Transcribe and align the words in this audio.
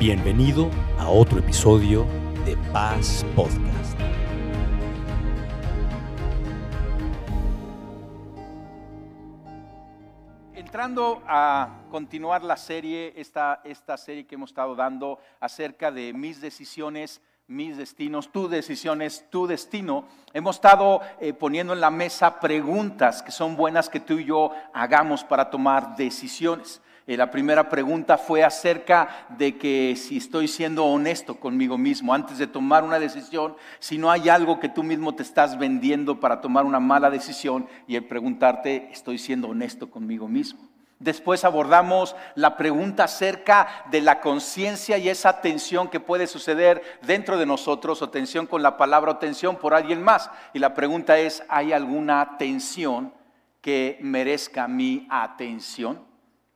Bienvenido 0.00 0.70
a 0.98 1.10
otro 1.10 1.40
episodio 1.40 2.06
de 2.46 2.56
Paz 2.72 3.22
Podcast. 3.36 4.00
Entrando 10.54 11.22
a 11.26 11.82
continuar 11.90 12.42
la 12.42 12.56
serie, 12.56 13.12
esta, 13.14 13.60
esta 13.62 13.98
serie 13.98 14.26
que 14.26 14.36
hemos 14.36 14.48
estado 14.48 14.74
dando 14.74 15.18
acerca 15.38 15.92
de 15.92 16.14
mis 16.14 16.40
decisiones, 16.40 17.20
mis 17.46 17.76
destinos, 17.76 18.32
tu 18.32 18.48
decisiones, 18.48 19.26
tu 19.28 19.46
destino, 19.46 20.06
hemos 20.32 20.56
estado 20.56 21.02
eh, 21.20 21.34
poniendo 21.34 21.74
en 21.74 21.80
la 21.82 21.90
mesa 21.90 22.40
preguntas 22.40 23.22
que 23.22 23.32
son 23.32 23.54
buenas 23.54 23.90
que 23.90 24.00
tú 24.00 24.14
y 24.14 24.24
yo 24.24 24.50
hagamos 24.72 25.24
para 25.24 25.50
tomar 25.50 25.94
decisiones. 25.94 26.80
La 27.16 27.30
primera 27.30 27.68
pregunta 27.68 28.18
fue 28.18 28.44
acerca 28.44 29.26
de 29.30 29.58
que 29.58 29.96
si 29.96 30.18
estoy 30.18 30.46
siendo 30.46 30.84
honesto 30.84 31.40
conmigo 31.40 31.76
mismo 31.76 32.14
antes 32.14 32.38
de 32.38 32.46
tomar 32.46 32.84
una 32.84 33.00
decisión, 33.00 33.56
si 33.80 33.98
no 33.98 34.12
hay 34.12 34.28
algo 34.28 34.60
que 34.60 34.68
tú 34.68 34.84
mismo 34.84 35.14
te 35.16 35.24
estás 35.24 35.58
vendiendo 35.58 36.20
para 36.20 36.40
tomar 36.40 36.64
una 36.64 36.78
mala 36.78 37.10
decisión 37.10 37.66
y 37.88 37.96
el 37.96 38.04
preguntarte, 38.04 38.88
¿estoy 38.92 39.18
siendo 39.18 39.48
honesto 39.48 39.90
conmigo 39.90 40.28
mismo? 40.28 40.70
Después 41.00 41.44
abordamos 41.44 42.14
la 42.34 42.58
pregunta 42.58 43.04
acerca 43.04 43.86
de 43.90 44.02
la 44.02 44.20
conciencia 44.20 44.98
y 44.98 45.08
esa 45.08 45.40
tensión 45.40 45.88
que 45.88 45.98
puede 45.98 46.26
suceder 46.26 46.82
dentro 47.02 47.38
de 47.38 47.46
nosotros, 47.46 48.02
o 48.02 48.10
tensión 48.10 48.46
con 48.46 48.62
la 48.62 48.76
palabra 48.76 49.12
o 49.12 49.16
tensión 49.16 49.56
por 49.56 49.72
alguien 49.72 50.02
más. 50.02 50.30
Y 50.52 50.58
la 50.58 50.74
pregunta 50.74 51.18
es, 51.18 51.42
¿hay 51.48 51.72
alguna 51.72 52.36
tensión 52.38 53.14
que 53.62 53.98
merezca 54.02 54.68
mi 54.68 55.08
atención? 55.10 56.09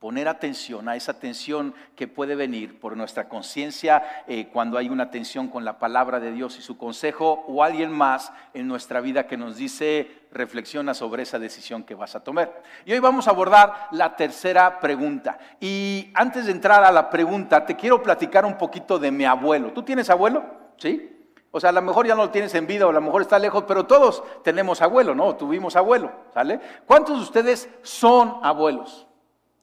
Poner 0.05 0.27
atención 0.27 0.87
a 0.87 0.95
esa 0.95 1.19
tensión 1.19 1.73
que 1.95 2.07
puede 2.07 2.35
venir 2.35 2.79
por 2.79 2.95
nuestra 2.95 3.27
conciencia 3.27 4.03
eh, 4.27 4.49
cuando 4.53 4.77
hay 4.77 4.87
una 4.87 5.09
tensión 5.09 5.47
con 5.47 5.65
la 5.65 5.79
palabra 5.79 6.19
de 6.19 6.31
Dios 6.31 6.59
y 6.59 6.61
su 6.61 6.77
consejo 6.77 7.43
o 7.47 7.63
alguien 7.63 7.91
más 7.91 8.31
en 8.53 8.67
nuestra 8.67 9.01
vida 9.01 9.25
que 9.25 9.35
nos 9.35 9.57
dice 9.57 10.27
reflexiona 10.31 10.93
sobre 10.93 11.23
esa 11.23 11.39
decisión 11.39 11.81
que 11.81 11.95
vas 11.95 12.15
a 12.15 12.19
tomar. 12.23 12.61
Y 12.85 12.93
hoy 12.93 12.99
vamos 12.99 13.27
a 13.27 13.31
abordar 13.31 13.87
la 13.93 14.15
tercera 14.15 14.79
pregunta. 14.79 15.39
Y 15.59 16.11
antes 16.13 16.45
de 16.45 16.51
entrar 16.51 16.83
a 16.83 16.91
la 16.91 17.09
pregunta, 17.09 17.65
te 17.65 17.75
quiero 17.75 18.03
platicar 18.03 18.45
un 18.45 18.59
poquito 18.59 18.99
de 18.99 19.09
mi 19.09 19.25
abuelo. 19.25 19.71
¿Tú 19.73 19.81
tienes 19.81 20.11
abuelo? 20.11 20.45
¿Sí? 20.77 21.33
O 21.49 21.59
sea, 21.59 21.71
a 21.71 21.73
lo 21.73 21.81
mejor 21.81 22.05
ya 22.05 22.13
no 22.13 22.25
lo 22.25 22.29
tienes 22.29 22.53
en 22.53 22.67
vida 22.67 22.85
o 22.85 22.91
a 22.91 22.93
lo 22.93 23.01
mejor 23.01 23.23
está 23.23 23.39
lejos, 23.39 23.63
pero 23.67 23.87
todos 23.87 24.23
tenemos 24.43 24.83
abuelo, 24.83 25.15
¿no? 25.15 25.35
Tuvimos 25.35 25.75
abuelo, 25.75 26.11
¿sale? 26.31 26.59
¿Cuántos 26.85 27.17
de 27.17 27.23
ustedes 27.23 27.69
son 27.81 28.37
abuelos? 28.43 29.07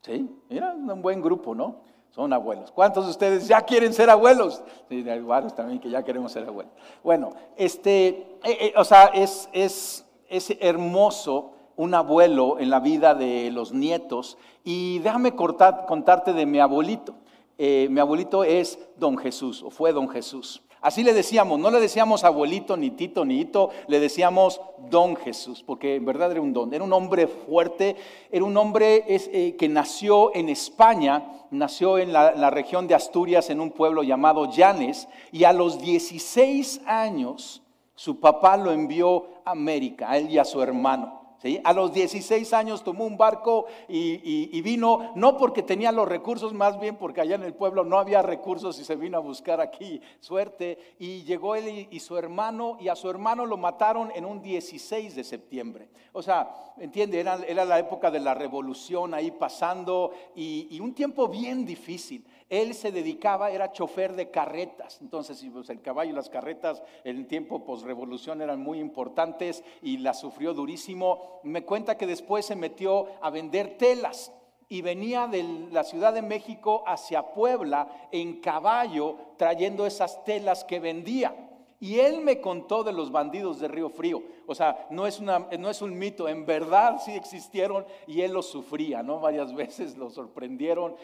Sí, 0.03 0.29
mira, 0.49 0.75
un 0.75 1.01
buen 1.01 1.23
grupo, 1.23 1.55
¿no? 1.55 1.77
Son 2.11 2.33
abuelos. 2.33 2.71
¿Cuántos 2.73 3.05
de 3.05 3.11
ustedes 3.13 3.49
ya 3.49 3.63
quieren 3.63 3.93
ser 3.95 4.11
abuelos? 4.11 4.63
Sí, 4.89 5.09
hay 5.09 5.21
varios 5.21 5.55
también 5.55 5.79
que 5.79 5.89
ya 5.89 6.03
queremos 6.03 6.33
ser 6.33 6.47
abuelos. 6.47 6.73
Bueno, 7.03 7.31
este, 7.57 8.09
eh, 8.09 8.27
eh, 8.45 8.75
o 8.77 8.85
sea, 8.85 9.07
es, 9.07 9.49
es, 9.53 10.05
es 10.29 10.57
hermoso 10.61 11.53
un 11.77 11.95
abuelo 11.95 12.59
en 12.59 12.69
la 12.69 12.81
vida 12.81 13.15
de 13.15 13.51
los 13.51 13.73
nietos. 13.73 14.37
Y 14.65 14.99
déjame 14.99 15.35
contarte 15.35 16.33
de 16.33 16.47
mi 16.47 16.59
abuelito. 16.59 17.15
Eh, 17.57 17.87
mi 17.91 18.01
abuelito 18.01 18.45
es 18.45 18.79
don 18.97 19.17
Jesús, 19.17 19.63
o 19.63 19.71
fue 19.71 19.93
don 19.93 20.09
Jesús. 20.09 20.63
Así 20.83 21.05
le 21.05 21.15
decíamos, 21.15 21.61
no 21.61 21.71
le 21.71 21.79
decíamos 21.79 22.25
abuelito, 22.25 22.77
ni 22.77 22.91
tito, 22.91 23.25
ni 23.25 23.41
hito, 23.41 23.71
le 23.87 24.01
decíamos 24.01 24.61
don 24.91 25.15
Jesús, 25.15 25.63
porque 25.65 25.95
en 25.95 26.05
verdad 26.05 26.33
era 26.33 26.41
un 26.41 26.53
don. 26.53 26.75
Era 26.75 26.83
un 26.83 26.93
hombre 26.93 27.29
fuerte, 27.29 27.95
era 28.33 28.45
un 28.45 28.57
hombre 28.57 29.05
eh, 29.07 29.55
que 29.57 29.69
nació 29.69 30.35
en 30.35 30.49
España, 30.49 31.47
nació 31.53 31.99
en 31.99 32.13
la, 32.13 32.33
la, 32.33 32.51
región 32.51 32.89
de 32.89 32.97
Asturias, 32.97 33.49
en 33.49 33.61
un 33.61 33.71
pueblo 33.71 34.03
llamado 34.03 34.51
Llanes, 34.51 35.07
y 35.31 35.45
a 35.45 35.53
los 35.53 35.81
16 35.81 36.81
años 36.85 37.63
su 37.95 38.19
papá 38.19 38.57
lo 38.57 38.73
envió 38.73 39.29
a 39.45 39.53
América, 39.53 40.11
a 40.11 40.19
él 40.19 40.31
y 40.31 40.39
a 40.39 40.45
su 40.45 40.61
hermano. 40.61 41.22
A 41.65 41.73
los 41.73 41.93
16 41.93 42.53
años 42.53 42.85
tomó 42.85 43.05
un 43.05 43.17
barco 43.17 43.67
y, 43.89 44.61
vino, 44.63 45.13
no 45.17 45.37
porque 45.37 45.63
tenía 45.63 45.91
los 45.93 46.09
recursos, 46.09 46.53
más 46.53 46.79
bien 46.79 46.97
porque 46.97 47.21
allá 47.21 47.35
en 47.35 47.43
el 47.43 47.55
pueblo 47.55 47.85
no 47.85 47.99
había 47.99 48.23
recursos 48.23 48.79
y 48.79 48.85
se 48.85 48.97
vino 48.97 49.19
a 49.19 49.21
buscar 49.21 49.61
aquí 49.61 50.01
suerte. 50.21 50.79
Y 50.99 51.25
llegó 51.25 51.57
él 51.57 51.89
y, 51.91 52.01
su 52.01 52.17
hermano, 52.17 52.77
y 52.81 52.89
a 52.89 52.97
su 52.97 53.11
hermano 53.11 53.47
lo 53.47 53.57
mataron 53.57 54.13
en 54.15 54.25
un 54.25 54.41
16 54.41 55.17
de 55.17 55.25
septiembre. 55.25 55.89
O 56.13 56.23
sea, 56.23 56.75
entiende, 56.79 57.21
era, 57.21 57.65
la 57.65 57.79
época 57.79 58.11
de 58.11 58.21
la 58.21 58.35
revolución 58.35 59.15
ahí 59.15 59.31
pasando 59.31 60.13
y 60.37 60.79
un 60.81 60.95
tiempo 60.95 61.29
bien 61.29 61.65
difícil. 61.65 62.25
Él 62.53 62.75
se 62.75 62.93
dedicaba, 62.93 63.51
era 63.51 63.73
chofer 63.73 64.15
de 64.15 64.31
carretas. 64.31 64.99
Entonces, 65.01 65.43
pues, 65.51 65.71
el 65.71 65.81
caballo 65.81 66.11
y 66.11 66.15
las 66.15 66.29
carretas 66.29 66.83
en 67.03 67.27
tiempo 67.27 67.65
posrevolución 67.65 68.43
eran 68.43 68.61
muy 68.61 68.79
importantes 68.79 69.65
y 69.81 69.97
la 69.97 70.13
sufrió 70.13 70.53
durísimo. 70.53 71.41
Me 71.45 71.65
cuenta 71.65 71.97
que 71.97 72.07
después 72.07 72.45
se 72.45 72.55
metió 72.55 73.07
a 73.23 73.31
vender 73.31 73.79
telas 73.79 74.35
y 74.69 74.83
venía 74.83 75.29
de 75.29 75.43
la 75.73 75.83
Ciudad 75.83 76.13
de 76.13 76.21
México 76.21 76.85
hacia 76.87 77.33
Puebla 77.33 77.89
en 78.13 78.43
caballo 78.43 79.17
trayendo 79.39 79.87
esas 79.87 80.23
telas 80.27 80.63
que 80.63 80.79
vendía. 80.79 81.35
Y 81.81 82.01
él 82.01 82.21
me 82.21 82.41
contó 82.43 82.85
de 82.85 82.93
los 82.93 83.11
bandidos 83.11 83.61
de 83.61 83.69
Río 83.69 83.89
Frío. 83.89 84.23
O 84.47 84.55
sea, 84.55 84.87
no 84.91 85.07
es, 85.07 85.19
una, 85.19 85.49
no 85.59 85.71
es 85.71 85.81
un 85.81 85.99
mito, 85.99 86.29
en 86.29 86.45
verdad 86.45 87.01
sí 87.05 87.13
existieron 87.13 87.85
y 88.07 88.21
él 88.21 88.33
los 88.33 88.47
sufría, 88.51 89.03
¿no? 89.03 89.21
Varias 89.21 89.55
veces 89.57 89.97
lo 89.97 90.11
sorprendieron 90.11 90.95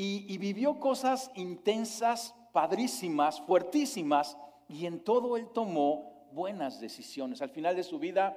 y, 0.00 0.38
vivió 0.38 0.78
cosas 0.78 1.32
intensas, 1.34 2.32
padrísimas, 2.52 3.40
fuertísimas, 3.40 4.38
y 4.68 4.86
en 4.86 5.00
todo 5.00 5.36
él 5.36 5.48
tomó 5.52 6.28
buenas 6.32 6.80
decisiones. 6.80 7.42
Al 7.42 7.50
final 7.50 7.74
de 7.74 7.82
su 7.82 7.98
vida 7.98 8.36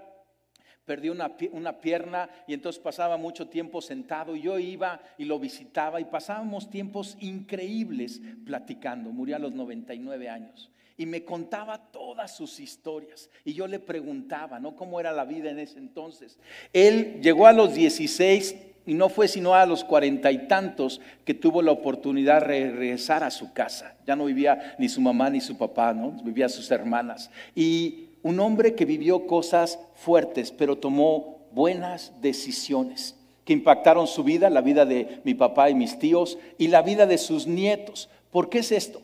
perdió 0.85 1.11
una, 1.11 1.31
una, 1.51 1.79
pierna 1.79 2.31
y 2.47 2.55
entonces 2.55 2.81
pasaba 2.81 3.15
mucho 3.17 3.47
tiempo 3.47 3.79
sentado 3.79 4.35
yo 4.35 4.57
iba 4.57 5.01
y 5.19 5.25
lo 5.25 5.37
visitaba 5.37 6.01
y 6.01 6.05
pasábamos 6.05 6.67
tiempos 6.67 7.15
increíbles 7.19 8.19
platicando. 8.43 9.11
Murió 9.11 9.35
a 9.35 9.39
los 9.39 9.53
99 9.53 10.29
años 10.29 10.71
y 10.97 11.05
me 11.05 11.23
contaba 11.23 11.91
todas 11.91 12.35
sus 12.35 12.59
historias 12.59 13.29
y 13.45 13.53
yo 13.53 13.67
le 13.67 13.77
preguntaba, 13.77 14.59
¿no? 14.59 14.75
¿Cómo 14.75 14.99
era 14.99 15.11
la 15.11 15.25
vida 15.25 15.51
en 15.51 15.59
ese 15.59 15.77
entonces? 15.77 16.39
Él 16.73 17.21
llegó 17.21 17.45
a 17.45 17.53
los 17.53 17.75
16 17.75 18.70
y 18.85 18.93
no 18.93 19.09
fue 19.09 19.27
sino 19.27 19.53
a 19.53 19.65
los 19.65 19.83
cuarenta 19.83 20.31
y 20.31 20.47
tantos 20.47 21.01
que 21.23 21.33
tuvo 21.33 21.61
la 21.61 21.71
oportunidad 21.71 22.41
de 22.41 22.71
regresar 22.71 23.23
a 23.23 23.31
su 23.31 23.53
casa. 23.53 23.95
Ya 24.07 24.15
no 24.15 24.25
vivía 24.25 24.75
ni 24.79 24.89
su 24.89 25.01
mamá 25.01 25.29
ni 25.29 25.41
su 25.41 25.57
papá, 25.57 25.93
¿no? 25.93 26.11
Vivía 26.23 26.49
sus 26.49 26.71
hermanas. 26.71 27.29
Y 27.55 28.09
un 28.23 28.39
hombre 28.39 28.75
que 28.75 28.85
vivió 28.85 29.27
cosas 29.27 29.79
fuertes, 29.95 30.51
pero 30.51 30.77
tomó 30.77 31.47
buenas 31.51 32.13
decisiones 32.21 33.17
que 33.45 33.53
impactaron 33.53 34.07
su 34.07 34.23
vida, 34.23 34.49
la 34.49 34.61
vida 34.61 34.85
de 34.85 35.21
mi 35.23 35.33
papá 35.33 35.69
y 35.69 35.75
mis 35.75 35.97
tíos 35.97 36.37
y 36.57 36.67
la 36.67 36.81
vida 36.81 37.05
de 37.05 37.17
sus 37.17 37.47
nietos. 37.47 38.09
¿Por 38.31 38.49
qué 38.49 38.59
es 38.59 38.71
esto? 38.71 39.01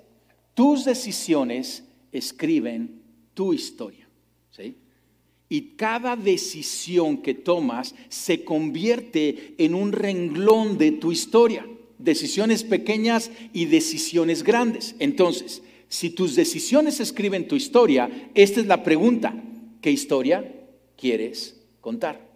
Tus 0.53 0.85
decisiones 0.85 1.83
escriben 2.11 3.01
tu 3.33 3.53
historia. 3.53 4.07
¿sí? 4.51 4.77
Y 5.49 5.75
cada 5.77 6.15
decisión 6.15 7.21
que 7.21 7.33
tomas 7.33 7.95
se 8.09 8.43
convierte 8.43 9.53
en 9.57 9.75
un 9.75 9.91
renglón 9.91 10.77
de 10.77 10.91
tu 10.91 11.11
historia. 11.11 11.65
Decisiones 11.97 12.63
pequeñas 12.63 13.31
y 13.53 13.65
decisiones 13.65 14.43
grandes. 14.43 14.95
Entonces, 14.99 15.61
si 15.87 16.09
tus 16.09 16.35
decisiones 16.35 16.99
escriben 16.99 17.47
tu 17.47 17.55
historia, 17.55 18.29
esta 18.35 18.59
es 18.59 18.67
la 18.67 18.83
pregunta. 18.83 19.33
¿Qué 19.81 19.89
historia 19.89 20.53
quieres 20.97 21.55
contar? 21.79 22.27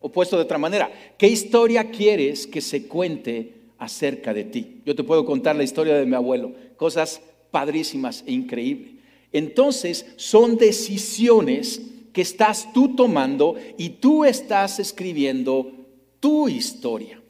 O 0.00 0.10
puesto 0.10 0.36
de 0.36 0.42
otra 0.42 0.58
manera, 0.58 0.92
¿qué 1.16 1.28
historia 1.28 1.90
quieres 1.90 2.46
que 2.46 2.60
se 2.60 2.86
cuente 2.86 3.54
acerca 3.78 4.34
de 4.34 4.44
ti? 4.44 4.82
Yo 4.84 4.94
te 4.94 5.04
puedo 5.04 5.24
contar 5.24 5.56
la 5.56 5.62
historia 5.62 5.94
de 5.94 6.04
mi 6.04 6.14
abuelo, 6.14 6.52
cosas 6.76 7.22
padrísimas 7.50 8.24
e 8.26 8.32
increíbles. 8.32 8.90
Entonces, 9.32 10.04
son 10.16 10.56
decisiones 10.56 11.80
que 12.14 12.22
estás 12.22 12.72
tú 12.72 12.94
tomando 12.94 13.56
y 13.76 13.90
tú 13.90 14.24
estás 14.24 14.78
escribiendo 14.78 15.70
tu 16.20 16.48
historia. 16.48 17.20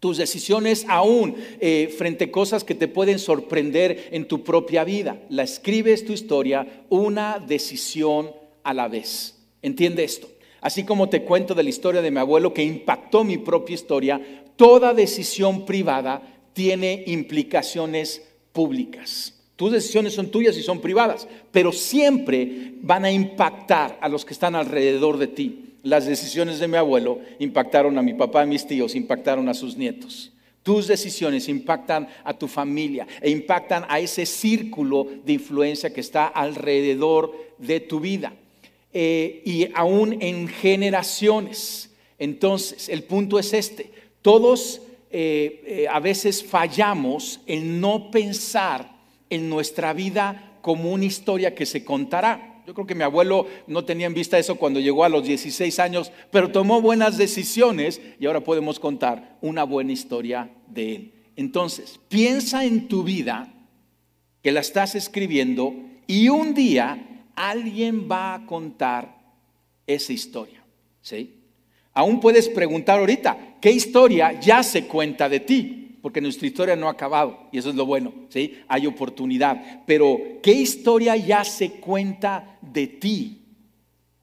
Tus 0.00 0.16
decisiones 0.16 0.86
aún 0.88 1.36
eh, 1.60 1.92
frente 1.96 2.24
a 2.24 2.32
cosas 2.32 2.64
que 2.64 2.74
te 2.74 2.88
pueden 2.88 3.18
sorprender 3.18 4.08
en 4.12 4.26
tu 4.26 4.42
propia 4.42 4.84
vida. 4.84 5.20
La 5.28 5.42
escribes 5.42 6.04
tu 6.06 6.12
historia 6.12 6.84
una 6.88 7.38
decisión 7.38 8.30
a 8.62 8.72
la 8.72 8.88
vez. 8.88 9.38
Entiende 9.60 10.04
esto. 10.04 10.28
Así 10.60 10.84
como 10.84 11.08
te 11.08 11.24
cuento 11.24 11.54
de 11.54 11.64
la 11.64 11.70
historia 11.70 12.00
de 12.00 12.10
mi 12.10 12.18
abuelo 12.18 12.54
que 12.54 12.62
impactó 12.62 13.24
mi 13.24 13.38
propia 13.38 13.74
historia, 13.74 14.20
toda 14.54 14.94
decisión 14.94 15.66
privada 15.66 16.22
tiene 16.52 17.02
implicaciones 17.06 18.22
públicas. 18.52 19.41
Tus 19.62 19.70
decisiones 19.70 20.14
son 20.14 20.28
tuyas 20.28 20.56
y 20.56 20.62
son 20.64 20.80
privadas, 20.80 21.28
pero 21.52 21.70
siempre 21.70 22.72
van 22.82 23.04
a 23.04 23.12
impactar 23.12 23.96
a 24.00 24.08
los 24.08 24.24
que 24.24 24.32
están 24.32 24.56
alrededor 24.56 25.18
de 25.18 25.28
ti. 25.28 25.74
Las 25.84 26.04
decisiones 26.04 26.58
de 26.58 26.66
mi 26.66 26.76
abuelo 26.76 27.20
impactaron 27.38 27.96
a 27.96 28.02
mi 28.02 28.12
papá 28.12 28.42
y 28.42 28.48
mis 28.48 28.66
tíos, 28.66 28.96
impactaron 28.96 29.48
a 29.48 29.54
sus 29.54 29.76
nietos. 29.76 30.32
Tus 30.64 30.88
decisiones 30.88 31.48
impactan 31.48 32.08
a 32.24 32.36
tu 32.36 32.48
familia 32.48 33.06
e 33.20 33.30
impactan 33.30 33.84
a 33.88 34.00
ese 34.00 34.26
círculo 34.26 35.06
de 35.24 35.34
influencia 35.34 35.92
que 35.92 36.00
está 36.00 36.26
alrededor 36.26 37.32
de 37.56 37.78
tu 37.78 38.00
vida. 38.00 38.32
Eh, 38.92 39.42
y 39.44 39.68
aún 39.76 40.20
en 40.20 40.48
generaciones. 40.48 41.88
Entonces, 42.18 42.88
el 42.88 43.04
punto 43.04 43.38
es 43.38 43.52
este. 43.52 43.92
Todos 44.22 44.80
eh, 45.12 45.62
eh, 45.66 45.86
a 45.88 46.00
veces 46.00 46.42
fallamos 46.42 47.38
en 47.46 47.80
no 47.80 48.10
pensar 48.10 48.91
en 49.32 49.48
nuestra 49.48 49.94
vida 49.94 50.58
como 50.60 50.92
una 50.92 51.06
historia 51.06 51.54
que 51.54 51.64
se 51.64 51.84
contará. 51.84 52.62
Yo 52.66 52.74
creo 52.74 52.86
que 52.86 52.94
mi 52.94 53.02
abuelo 53.02 53.46
no 53.66 53.84
tenía 53.84 54.06
en 54.06 54.14
vista 54.14 54.38
eso 54.38 54.56
cuando 54.56 54.78
llegó 54.78 55.04
a 55.04 55.08
los 55.08 55.24
16 55.24 55.78
años, 55.78 56.12
pero 56.30 56.52
tomó 56.52 56.82
buenas 56.82 57.16
decisiones 57.16 58.00
y 58.20 58.26
ahora 58.26 58.44
podemos 58.44 58.78
contar 58.78 59.38
una 59.40 59.64
buena 59.64 59.92
historia 59.92 60.50
de 60.68 60.94
él. 60.94 61.14
Entonces, 61.34 61.98
piensa 62.08 62.64
en 62.64 62.88
tu 62.88 63.02
vida 63.02 63.52
que 64.42 64.52
la 64.52 64.60
estás 64.60 64.94
escribiendo 64.94 65.74
y 66.06 66.28
un 66.28 66.52
día 66.52 67.24
alguien 67.34 68.06
va 68.10 68.34
a 68.34 68.46
contar 68.46 69.16
esa 69.86 70.12
historia. 70.12 70.62
¿sí? 71.00 71.40
Aún 71.94 72.20
puedes 72.20 72.50
preguntar 72.50 72.98
ahorita, 72.98 73.56
¿qué 73.62 73.70
historia 73.70 74.38
ya 74.38 74.62
se 74.62 74.86
cuenta 74.86 75.28
de 75.28 75.40
ti? 75.40 75.81
Porque 76.02 76.20
nuestra 76.20 76.48
historia 76.48 76.76
no 76.76 76.88
ha 76.88 76.92
acabado 76.92 77.48
y 77.52 77.58
eso 77.58 77.70
es 77.70 77.76
lo 77.76 77.86
bueno, 77.86 78.12
¿sí? 78.28 78.58
Hay 78.68 78.86
oportunidad, 78.86 79.84
pero 79.86 80.18
¿qué 80.42 80.52
historia 80.52 81.16
ya 81.16 81.44
se 81.44 81.70
cuenta 81.74 82.58
de 82.60 82.88
ti 82.88 83.44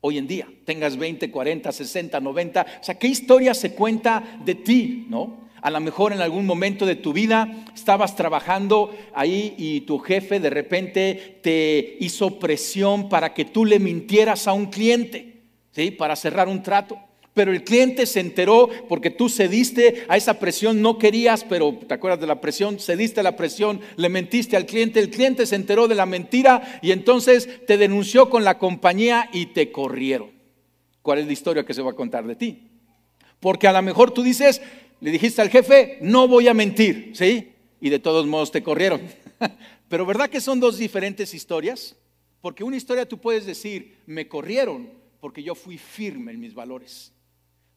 hoy 0.02 0.18
en 0.18 0.28
día? 0.28 0.48
Tengas 0.66 0.98
20, 0.98 1.32
40, 1.32 1.72
60, 1.72 2.20
90, 2.20 2.66
o 2.82 2.84
sea, 2.84 3.00
¿qué 3.00 3.08
historia 3.08 3.54
se 3.54 3.74
cuenta 3.74 4.40
de 4.44 4.56
ti, 4.56 5.08
no? 5.10 5.50
A 5.62 5.72
lo 5.72 5.80
mejor 5.80 6.14
en 6.14 6.22
algún 6.22 6.46
momento 6.46 6.86
de 6.86 6.96
tu 6.96 7.12
vida 7.14 7.66
estabas 7.74 8.16
trabajando 8.16 8.96
ahí 9.14 9.56
y 9.58 9.82
tu 9.82 10.00
jefe 10.00 10.40
de 10.40 10.50
repente 10.50 11.40
te 11.42 11.98
hizo 12.00 12.40
presión 12.40 13.10
para 13.10 13.34
que 13.34 13.46
tú 13.46 13.66
le 13.66 13.80
mintieras 13.80 14.48
a 14.48 14.54
un 14.54 14.68
cliente, 14.68 15.44
¿sí? 15.72 15.92
Para 15.92 16.16
cerrar 16.16 16.48
un 16.48 16.62
trato. 16.62 16.98
Pero 17.34 17.52
el 17.52 17.64
cliente 17.64 18.06
se 18.06 18.20
enteró 18.20 18.70
porque 18.88 19.12
tú 19.12 19.30
cediste 19.30 20.06
a 20.08 20.18
esa 20.18 20.40
presión, 20.40 20.82
no 20.82 20.98
querías, 20.98 21.44
pero 21.44 21.78
te 21.88 21.94
acuerdas 21.94 22.20
de 22.20 22.28
la 22.28 22.42
presión, 22.42 22.80
cediste 22.80 23.20
a 23.20 23.24
la 23.24 23.36
presión, 23.36 23.82
le 23.96 24.10
mentiste 24.10 24.58
al 24.58 24.66
cliente, 24.66 25.00
el 25.00 25.10
cliente 25.10 25.46
se 25.46 25.56
enteró 25.56 25.88
de 25.88 25.96
la 25.96 26.06
mentira 26.06 26.80
y 26.82 26.92
entonces 26.92 27.66
te 27.66 27.78
denunció 27.78 28.30
con 28.30 28.44
la 28.44 28.58
compañía 28.58 29.30
y 29.32 29.48
te 29.48 29.72
corrieron. 29.72 30.32
¿Cuál 31.02 31.20
es 31.20 31.28
la 31.28 31.34
historia 31.34 31.66
que 31.66 31.74
se 31.74 31.82
va 31.82 31.92
a 31.92 31.96
contar 31.96 32.26
de 32.26 32.36
ti? 32.36 32.68
Porque 33.40 33.68
a 33.68 33.74
lo 33.74 33.82
mejor 33.82 34.12
tú 34.12 34.22
dices, 34.22 34.62
le 35.00 35.12
dijiste 35.12 35.42
al 35.42 35.50
jefe, 35.50 35.98
no 36.02 36.28
voy 36.28 36.48
a 36.48 36.54
mentir, 36.54 37.12
¿sí? 37.14 37.54
Y 37.80 37.90
de 37.90 38.00
todos 38.00 38.28
modos 38.28 38.52
te 38.52 38.64
corrieron. 38.64 39.02
Pero 39.88 40.06
¿verdad 40.06 40.30
que 40.30 40.42
son 40.42 40.60
dos 40.60 40.78
diferentes 40.78 41.34
historias? 41.34 41.96
Porque 42.42 42.64
una 42.64 42.78
historia 42.78 43.08
tú 43.08 43.18
puedes 43.18 43.46
decir, 43.46 43.98
me 44.06 44.28
corrieron 44.28 44.90
porque 45.20 45.44
yo 45.44 45.56
fui 45.56 45.78
firme 45.78 46.32
en 46.32 46.40
mis 46.40 46.54
valores. 46.54 47.14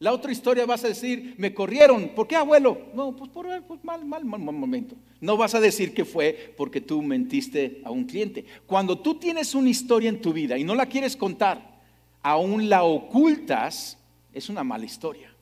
La 0.02 0.12
otra 0.12 0.32
historia 0.32 0.66
vas 0.66 0.82
a 0.82 0.88
decir, 0.88 1.36
me 1.38 1.54
corrieron. 1.54 2.08
¿Por 2.08 2.26
qué, 2.26 2.34
abuelo? 2.34 2.88
No, 2.92 3.14
pues 3.14 3.30
por 3.30 3.46
pues 3.68 3.84
mal, 3.84 4.04
mal, 4.04 4.24
mal, 4.24 4.40
mal 4.40 4.54
momento. 4.56 4.96
No 5.20 5.36
vas 5.36 5.54
a 5.54 5.60
decir 5.60 5.94
que 5.94 6.04
fue 6.04 6.52
porque 6.56 6.80
tú 6.80 7.00
mentiste 7.02 7.80
a 7.84 7.92
un 7.92 8.02
cliente. 8.02 8.44
Cuando 8.66 8.98
tú 8.98 9.14
tienes 9.14 9.54
una 9.54 9.70
historia 9.70 10.08
en 10.08 10.20
tu 10.20 10.32
vida 10.32 10.58
y 10.58 10.64
no 10.64 10.74
la 10.74 10.86
quieres 10.86 11.16
contar, 11.16 11.80
aún 12.20 12.68
la 12.68 12.82
ocultas, 12.82 13.96
es 14.32 14.48
una 14.48 14.64
mala 14.64 14.86
historia. 14.86 15.32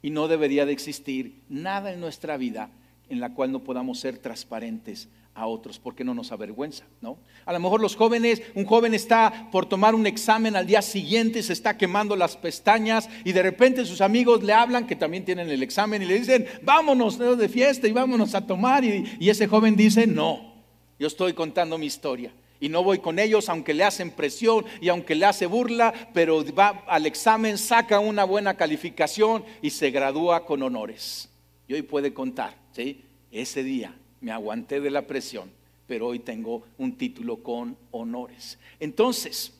Y 0.00 0.08
no 0.08 0.26
debería 0.26 0.64
de 0.64 0.72
existir 0.72 1.42
nada 1.50 1.92
en 1.92 2.00
nuestra 2.00 2.38
vida 2.38 2.70
en 3.10 3.20
la 3.20 3.34
cual 3.34 3.52
no 3.52 3.62
podamos 3.62 4.00
ser 4.00 4.16
transparentes 4.16 5.10
a 5.38 5.46
otros, 5.46 5.78
porque 5.78 6.02
no 6.02 6.14
nos 6.14 6.32
avergüenza, 6.32 6.84
¿no? 7.00 7.18
A 7.46 7.52
lo 7.52 7.60
mejor 7.60 7.80
los 7.80 7.94
jóvenes, 7.94 8.42
un 8.54 8.64
joven 8.64 8.92
está 8.92 9.48
por 9.52 9.66
tomar 9.66 9.94
un 9.94 10.06
examen 10.06 10.56
al 10.56 10.66
día 10.66 10.82
siguiente, 10.82 11.42
se 11.42 11.52
está 11.52 11.76
quemando 11.78 12.16
las 12.16 12.36
pestañas 12.36 13.08
y 13.24 13.32
de 13.32 13.42
repente 13.42 13.84
sus 13.84 14.00
amigos 14.00 14.42
le 14.42 14.52
hablan 14.52 14.86
que 14.86 14.96
también 14.96 15.24
tienen 15.24 15.48
el 15.48 15.62
examen 15.62 16.02
y 16.02 16.06
le 16.06 16.18
dicen, 16.18 16.46
vámonos 16.62 17.18
de 17.18 17.48
fiesta 17.48 17.86
y 17.86 17.92
vámonos 17.92 18.34
a 18.34 18.46
tomar. 18.46 18.84
Y, 18.84 19.04
y 19.20 19.30
ese 19.30 19.46
joven 19.46 19.76
dice, 19.76 20.06
no, 20.06 20.54
yo 20.98 21.06
estoy 21.06 21.32
contando 21.34 21.78
mi 21.78 21.86
historia. 21.86 22.32
Y 22.60 22.68
no 22.68 22.82
voy 22.82 22.98
con 22.98 23.20
ellos, 23.20 23.48
aunque 23.48 23.72
le 23.72 23.84
hacen 23.84 24.10
presión 24.10 24.64
y 24.80 24.88
aunque 24.88 25.14
le 25.14 25.26
hace 25.26 25.46
burla, 25.46 25.94
pero 26.12 26.44
va 26.52 26.82
al 26.88 27.06
examen, 27.06 27.56
saca 27.56 28.00
una 28.00 28.24
buena 28.24 28.56
calificación 28.56 29.44
y 29.62 29.70
se 29.70 29.92
gradúa 29.92 30.44
con 30.44 30.64
honores. 30.64 31.28
Y 31.68 31.74
hoy 31.74 31.82
puede 31.82 32.12
contar, 32.12 32.56
¿sí? 32.72 33.04
Ese 33.30 33.62
día 33.62 33.94
me 34.20 34.32
aguanté 34.32 34.80
de 34.80 34.90
la 34.90 35.06
presión, 35.06 35.50
pero 35.86 36.08
hoy 36.08 36.18
tengo 36.18 36.64
un 36.78 36.96
título 36.96 37.42
con 37.42 37.76
honores. 37.90 38.58
Entonces, 38.80 39.52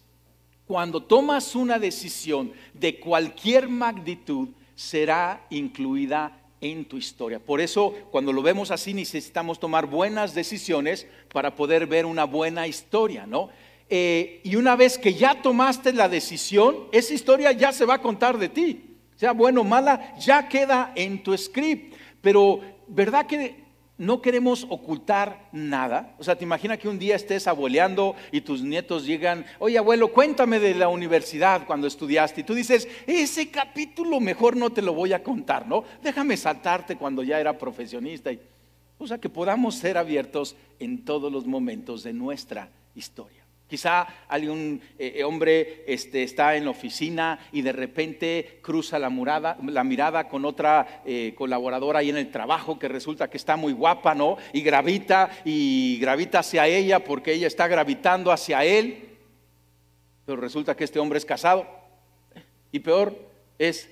cuando 0.67 1.03
tomas 1.03 1.55
una 1.55 1.79
decisión 1.79 2.53
de 2.75 3.01
cualquier 3.01 3.69
magnitud, 3.69 4.49
será 4.75 5.47
incluida 5.51 6.39
en 6.61 6.85
tu 6.85 6.97
historia. 6.97 7.39
Por 7.39 7.61
eso, 7.61 7.95
cuando 8.11 8.33
lo 8.33 8.43
vemos 8.43 8.71
así, 8.71 8.93
necesitamos 8.93 9.59
tomar 9.59 9.87
buenas 9.87 10.35
decisiones 10.35 11.07
para 11.33 11.55
poder 11.55 11.87
ver 11.87 12.05
una 12.05 12.25
buena 12.25 12.67
historia, 12.67 13.27
¿no? 13.27 13.51
Eh, 13.91 14.41
y 14.45 14.57
una 14.57 14.77
vez 14.77 14.99
que 14.99 15.15
ya 15.15 15.41
tomaste 15.41 15.93
la 15.93 16.09
decisión, 16.09 16.89
esa 16.93 17.15
historia 17.15 17.53
ya 17.53 17.73
se 17.73 17.87
va 17.87 17.95
a 17.95 18.03
contar 18.03 18.39
de 18.39 18.49
ti. 18.49 18.85
Sea 19.17 19.33
bueno 19.33 19.63
o 19.63 19.65
mala, 19.65 20.15
ya 20.19 20.49
queda 20.49 20.93
en 20.95 21.23
tu 21.23 21.37
script. 21.37 21.95
Pero, 22.21 22.61
¿verdad 22.87 23.27
que 23.27 23.68
no 23.99 24.23
queremos 24.23 24.65
ocultar 24.71 25.49
nada. 25.53 26.15
O 26.19 26.25
sea, 26.25 26.37
te 26.37 26.45
imaginas 26.45 26.79
que 26.79 26.89
un 26.89 26.99
día 26.99 27.17
estés 27.17 27.47
abueleando 27.47 28.15
y 28.33 28.41
tus 28.41 28.63
nietos 28.63 29.05
llegan, 29.05 29.45
oye 29.59 29.77
abuelo, 29.77 30.13
cuéntame 30.13 30.61
de 30.61 30.75
la 30.75 30.89
universidad 30.89 31.67
cuando 31.67 31.87
estudiaste. 31.87 32.41
Y 32.41 32.45
tú 32.45 32.55
dices, 32.55 32.89
ese 33.07 33.51
capítulo 33.51 34.21
mejor 34.21 34.57
no 34.57 34.71
te 34.71 34.83
lo 34.83 34.95
voy 34.95 35.13
a 35.13 35.23
contar, 35.23 35.67
¿no? 35.67 35.85
Déjame 36.03 36.37
saltarte 36.37 36.97
cuando 36.97 37.23
ya 37.23 37.41
era 37.41 37.59
profesionista. 37.59 38.31
O 38.99 39.07
sea, 39.07 39.19
que 39.19 39.29
podamos 39.29 39.75
ser 39.75 39.99
abiertos 39.99 40.57
en 40.79 41.05
todos 41.05 41.31
los 41.31 41.47
momentos 41.47 42.03
de 42.03 42.13
nuestra 42.13 42.71
historia. 42.95 43.38
Quizá 43.69 44.07
algún 44.29 44.81
eh, 44.99 45.23
hombre 45.25 45.85
este, 45.87 46.23
está 46.23 46.57
en 46.57 46.65
la 46.65 46.71
oficina 46.71 47.39
y 47.53 47.61
de 47.61 47.73
repente 47.73 48.61
cruza 48.63 48.99
la, 48.99 49.11
la 49.63 49.85
mirada 49.85 50.27
con 50.27 50.47
otra 50.47 51.03
eh, 51.05 51.35
colaboradora 51.37 51.99
ahí 51.99 52.09
en 52.09 52.17
el 52.17 52.31
trabajo 52.31 52.79
que 52.79 52.89
resulta 52.89 53.29
que 53.29 53.37
está 53.37 53.57
muy 53.57 53.75
guapa, 53.75 54.15
¿no? 54.15 54.39
Y 54.55 54.63
gravita 54.63 55.31
y 55.45 55.99
gravita 56.01 56.39
hacia 56.39 56.67
ella 56.67 57.05
porque 57.05 57.35
ella 57.35 57.47
está 57.47 57.69
gravitando 57.69 58.33
hacia 58.33 58.65
él. 58.65 59.19
Pero 60.25 60.41
resulta 60.41 60.75
que 60.75 60.85
este 60.85 60.99
hombre 60.99 61.19
es 61.19 61.27
casado. 61.27 61.67
Y 62.73 62.79
peor 62.79 63.19
es, 63.59 63.91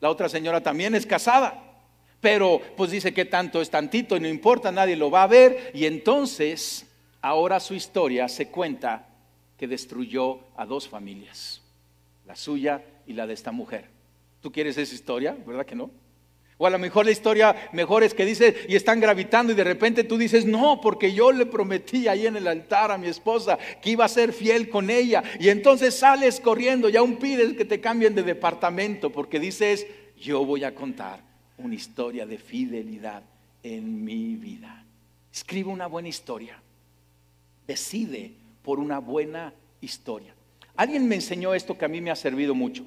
la 0.00 0.08
otra 0.08 0.28
señora 0.28 0.60
también 0.60 0.94
es 0.94 1.04
casada. 1.04 1.64
Pero 2.20 2.60
pues 2.76 2.92
dice 2.92 3.12
que 3.12 3.24
tanto 3.24 3.60
es 3.60 3.70
tantito 3.70 4.16
y 4.16 4.20
no 4.20 4.28
importa, 4.28 4.70
nadie 4.70 4.94
lo 4.94 5.10
va 5.10 5.24
a 5.24 5.28
ver. 5.28 5.72
Y 5.74 5.84
entonces 5.84 6.86
ahora 7.20 7.58
su 7.58 7.74
historia 7.74 8.28
se 8.28 8.48
cuenta 8.50 9.08
que 9.58 9.68
destruyó 9.68 10.40
a 10.56 10.66
dos 10.66 10.88
familias, 10.88 11.62
la 12.26 12.36
suya 12.36 12.82
y 13.06 13.14
la 13.14 13.26
de 13.26 13.34
esta 13.34 13.52
mujer. 13.52 13.86
¿Tú 14.40 14.52
quieres 14.52 14.76
esa 14.76 14.94
historia? 14.94 15.36
¿Verdad 15.46 15.66
que 15.66 15.74
no? 15.74 15.90
O 16.58 16.66
a 16.66 16.70
lo 16.70 16.78
mejor 16.78 17.04
la 17.04 17.10
historia 17.10 17.68
mejor 17.72 18.02
es 18.02 18.14
que 18.14 18.24
dice, 18.24 18.64
y 18.68 18.76
están 18.76 18.98
gravitando 18.98 19.52
y 19.52 19.56
de 19.56 19.64
repente 19.64 20.04
tú 20.04 20.16
dices, 20.16 20.46
no, 20.46 20.80
porque 20.80 21.12
yo 21.12 21.30
le 21.30 21.44
prometí 21.44 22.08
ahí 22.08 22.26
en 22.26 22.36
el 22.36 22.46
altar 22.46 22.90
a 22.90 22.96
mi 22.96 23.08
esposa 23.08 23.58
que 23.82 23.90
iba 23.90 24.06
a 24.06 24.08
ser 24.08 24.32
fiel 24.32 24.70
con 24.70 24.88
ella. 24.88 25.22
Y 25.38 25.50
entonces 25.50 25.98
sales 25.98 26.40
corriendo 26.40 26.88
y 26.88 26.96
aún 26.96 27.16
pides 27.16 27.54
que 27.54 27.66
te 27.66 27.80
cambien 27.80 28.14
de 28.14 28.22
departamento 28.22 29.10
porque 29.10 29.38
dices, 29.38 29.86
yo 30.18 30.46
voy 30.46 30.64
a 30.64 30.74
contar 30.74 31.20
una 31.58 31.74
historia 31.74 32.24
de 32.24 32.38
fidelidad 32.38 33.22
en 33.62 34.02
mi 34.02 34.36
vida. 34.36 34.84
Escribe 35.30 35.68
una 35.68 35.88
buena 35.88 36.08
historia. 36.08 36.58
Decide 37.66 38.32
por 38.66 38.80
una 38.80 38.98
buena 38.98 39.54
historia. 39.80 40.34
Alguien 40.74 41.06
me 41.06 41.14
enseñó 41.14 41.54
esto 41.54 41.78
que 41.78 41.84
a 41.84 41.88
mí 41.88 42.00
me 42.00 42.10
ha 42.10 42.16
servido 42.16 42.52
mucho. 42.52 42.84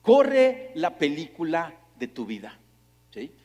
Corre 0.00 0.70
la 0.74 0.96
película 0.96 1.74
de 1.98 2.08
tu 2.08 2.24
vida. 2.24 2.58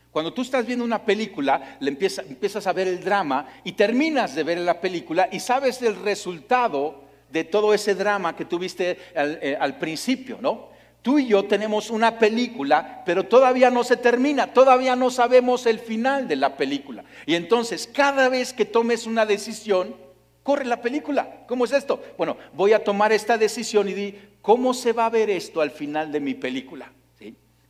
Cuando 0.09 0.31
tú 0.31 0.43
estás 0.43 0.65
viendo 0.65 0.85
una 0.85 1.03
película, 1.03 1.77
le 1.81 1.89
empiezas, 1.89 2.67
a 2.67 2.71
ver 2.71 2.87
el 2.87 3.03
drama 3.03 3.47
y 3.65 3.73
terminas 3.73 4.33
de 4.33 4.43
ver 4.43 4.59
la 4.59 4.79
película 4.79 5.27
y 5.29 5.41
sabes 5.41 5.81
el 5.81 5.97
resultado 5.97 7.03
de 7.29 7.43
todo 7.43 7.73
ese 7.73 7.95
drama 7.95 8.33
que 8.33 8.45
tuviste 8.45 8.99
al, 9.13 9.39
eh, 9.41 9.57
al 9.59 9.77
principio, 9.77 10.37
¿no? 10.39 10.69
Tú 11.01 11.19
y 11.19 11.27
yo 11.27 11.43
tenemos 11.43 11.89
una 11.89 12.17
película, 12.17 13.01
pero 13.05 13.25
todavía 13.25 13.69
no 13.69 13.83
se 13.83 13.97
termina, 13.97 14.53
todavía 14.53 14.95
no 14.95 15.09
sabemos 15.09 15.65
el 15.65 15.79
final 15.79 16.29
de 16.29 16.37
la 16.37 16.55
película. 16.55 17.03
Y 17.25 17.35
entonces, 17.35 17.89
cada 17.91 18.29
vez 18.29 18.53
que 18.53 18.63
tomes 18.63 19.05
una 19.05 19.25
decisión, 19.25 19.95
Corre 20.43 20.65
la 20.65 20.81
película. 20.81 21.45
¿Cómo 21.47 21.65
es 21.65 21.71
esto? 21.71 22.01
Bueno, 22.17 22.37
voy 22.53 22.73
a 22.73 22.83
tomar 22.83 23.13
esta 23.13 23.37
decisión 23.37 23.87
y 23.87 23.93
di, 23.93 24.19
¿cómo 24.41 24.73
se 24.73 24.91
va 24.91 25.05
a 25.05 25.09
ver 25.09 25.29
esto 25.29 25.61
al 25.61 25.71
final 25.71 26.11
de 26.11 26.19
mi 26.19 26.33
película? 26.33 26.91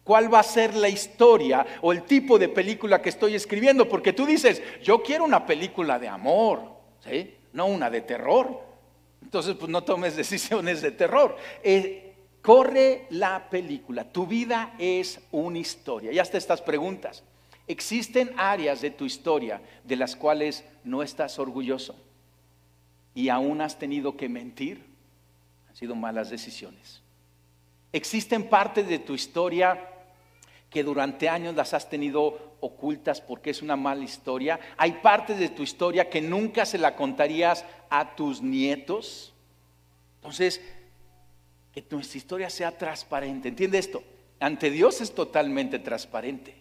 cuál 0.04 0.34
va 0.34 0.40
a 0.40 0.44
ser 0.44 0.76
la 0.76 0.90
historia 0.90 1.66
o 1.82 1.92
el 1.92 2.04
tipo 2.04 2.38
de 2.38 2.50
película 2.50 3.02
que 3.02 3.10
estoy 3.10 3.36
escribiendo, 3.36 3.88
porque 3.88 4.14
tú 4.14 4.26
dices, 4.26 4.62
yo 4.82 5.02
quiero 5.02 5.24
una 5.24 5.46
película 5.46 5.98
de 5.98 6.08
amor, 6.08 6.62
¿sí? 7.04 7.36
No 7.54 7.68
una 7.68 7.90
de 7.90 8.02
terror. 8.02 8.62
Entonces, 9.22 9.56
pues 9.56 9.72
no 9.72 9.84
tomes 9.84 10.16
decisiones 10.18 10.82
de 10.82 10.92
terror. 10.92 11.38
Eh, 11.64 12.16
corre 12.42 13.08
la 13.12 13.50
película. 13.50 14.12
Tu 14.12 14.28
vida 14.28 14.76
es 14.78 15.20
una 15.32 15.60
historia. 15.60 16.12
Ya 16.12 16.22
está 16.22 16.38
estas 16.38 16.62
preguntas. 16.62 17.24
Existen 17.66 18.32
áreas 18.36 18.82
de 18.82 18.92
tu 18.92 19.06
historia 19.06 19.62
de 19.86 19.96
las 19.96 20.18
cuales 20.18 20.66
no 20.84 21.02
estás 21.02 21.40
orgulloso 21.40 21.96
y 23.16 23.30
aún 23.30 23.62
has 23.62 23.78
tenido 23.78 24.18
que 24.18 24.30
mentir. 24.30 24.84
Han 25.70 25.76
sido 25.76 25.96
malas 25.96 26.30
decisiones. 26.30 27.02
Existen 27.92 28.50
partes 28.50 28.88
de 28.88 29.00
tu 29.00 29.14
historia 29.14 29.90
que 30.70 30.84
durante 30.84 31.30
años 31.30 31.56
las 31.56 31.74
has 31.76 31.88
tenido 31.88 32.56
ocultas 32.60 33.22
porque 33.22 33.52
es 33.52 33.62
una 33.62 33.76
mala 33.76 34.04
historia. 34.04 34.60
Hay 34.78 34.94
partes 34.94 35.38
de 35.38 35.50
tu 35.50 35.62
historia 35.62 36.10
que 36.10 36.22
nunca 36.22 36.66
se 36.66 36.80
la 36.80 36.96
contarías 36.96 37.64
a 37.90 38.16
tus 38.16 38.42
nietos. 38.42 39.34
Entonces, 40.16 40.62
que 41.72 41.86
nuestra 41.92 42.18
historia 42.18 42.50
sea 42.50 42.76
transparente. 42.76 43.50
¿Entiende 43.50 43.78
esto? 43.78 44.04
Ante 44.40 44.72
Dios 44.72 45.02
es 45.02 45.14
totalmente 45.14 45.78
transparente. 45.78 46.56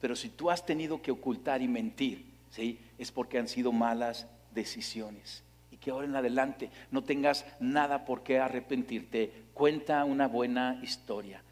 Pero 0.00 0.16
si 0.16 0.30
tú 0.30 0.50
has 0.50 0.64
tenido 0.64 1.02
que 1.02 1.10
ocultar 1.10 1.60
y 1.60 1.68
mentir, 1.68 2.24
¿sí? 2.50 2.78
es 2.98 3.10
porque 3.10 3.38
han 3.38 3.48
sido 3.48 3.72
malas 3.72 4.26
decisiones. 4.52 5.42
Que 5.88 5.92
ahora 5.92 6.06
en 6.06 6.16
adelante 6.16 6.70
no 6.90 7.02
tengas 7.02 7.46
nada 7.60 8.04
por 8.04 8.22
qué 8.22 8.38
arrepentirte. 8.38 9.32
Cuenta 9.54 10.04
una 10.04 10.28
buena 10.28 10.78
historia 10.82 11.42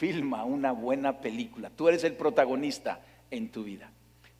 filma 0.00 0.44
una 0.44 0.72
buena 0.72 1.20
película. 1.20 1.68
Tú 1.68 1.86
eres 1.86 2.04
el 2.04 2.14
protagonista 2.14 3.00
en 3.30 3.50
tu 3.50 3.64
vida. 3.64 3.90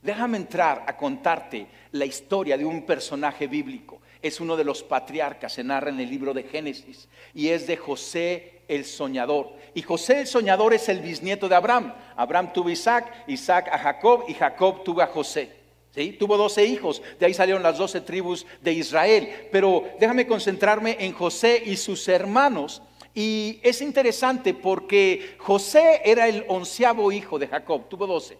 Déjame 0.01 0.37
entrar 0.37 0.83
a 0.87 0.97
contarte 0.97 1.67
la 1.91 2.05
historia 2.05 2.57
de 2.57 2.65
un 2.65 2.83
personaje 2.83 3.45
bíblico. 3.45 4.01
Es 4.23 4.41
uno 4.41 4.57
de 4.57 4.63
los 4.63 4.81
patriarcas, 4.81 5.53
se 5.53 5.63
narra 5.63 5.91
en 5.91 5.99
el 5.99 6.09
libro 6.09 6.33
de 6.33 6.41
Génesis, 6.41 7.07
y 7.35 7.49
es 7.49 7.67
de 7.67 7.77
José 7.77 8.63
el 8.67 8.85
soñador. 8.85 9.53
Y 9.75 9.83
José 9.83 10.21
el 10.21 10.27
soñador 10.27 10.73
es 10.73 10.89
el 10.89 11.01
bisnieto 11.01 11.47
de 11.47 11.53
Abraham. 11.53 11.93
Abraham 12.15 12.51
tuvo 12.51 12.69
a 12.69 12.71
Isaac, 12.71 13.25
Isaac 13.27 13.69
a 13.71 13.77
Jacob, 13.77 14.23
y 14.27 14.33
Jacob 14.33 14.83
tuvo 14.83 15.03
a 15.03 15.07
José. 15.07 15.60
¿Sí? 15.93 16.13
Tuvo 16.13 16.37
doce 16.37 16.65
hijos, 16.65 17.01
de 17.19 17.25
ahí 17.25 17.33
salieron 17.33 17.63
las 17.63 17.77
doce 17.77 17.99
tribus 17.99 18.45
de 18.61 18.71
Israel. 18.73 19.47
Pero 19.51 19.83
déjame 19.99 20.25
concentrarme 20.25 20.95
en 20.99 21.11
José 21.11 21.61
y 21.65 21.75
sus 21.75 22.07
hermanos, 22.07 22.81
y 23.13 23.59
es 23.61 23.81
interesante 23.81 24.53
porque 24.53 25.35
José 25.39 26.01
era 26.05 26.27
el 26.27 26.45
onceavo 26.47 27.11
hijo 27.11 27.37
de 27.37 27.47
Jacob, 27.47 27.89
tuvo 27.89 28.07
doce. 28.07 28.37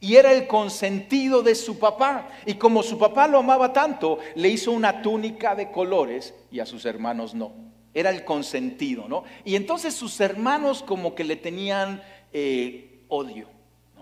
Y 0.00 0.16
era 0.16 0.32
el 0.32 0.46
consentido 0.48 1.42
de 1.42 1.54
su 1.54 1.78
papá. 1.78 2.28
Y 2.44 2.54
como 2.54 2.82
su 2.82 2.98
papá 2.98 3.28
lo 3.28 3.38
amaba 3.38 3.72
tanto, 3.72 4.18
le 4.34 4.48
hizo 4.48 4.72
una 4.72 5.00
túnica 5.00 5.54
de 5.54 5.70
colores 5.70 6.34
y 6.50 6.58
a 6.58 6.66
sus 6.66 6.84
hermanos 6.84 7.34
no. 7.34 7.52
Era 7.94 8.10
el 8.10 8.24
consentido, 8.24 9.06
¿no? 9.08 9.22
Y 9.44 9.54
entonces 9.54 9.94
sus 9.94 10.20
hermanos 10.20 10.82
como 10.82 11.14
que 11.14 11.24
le 11.24 11.36
tenían 11.36 12.02
eh, 12.32 13.04
odio. 13.08 13.51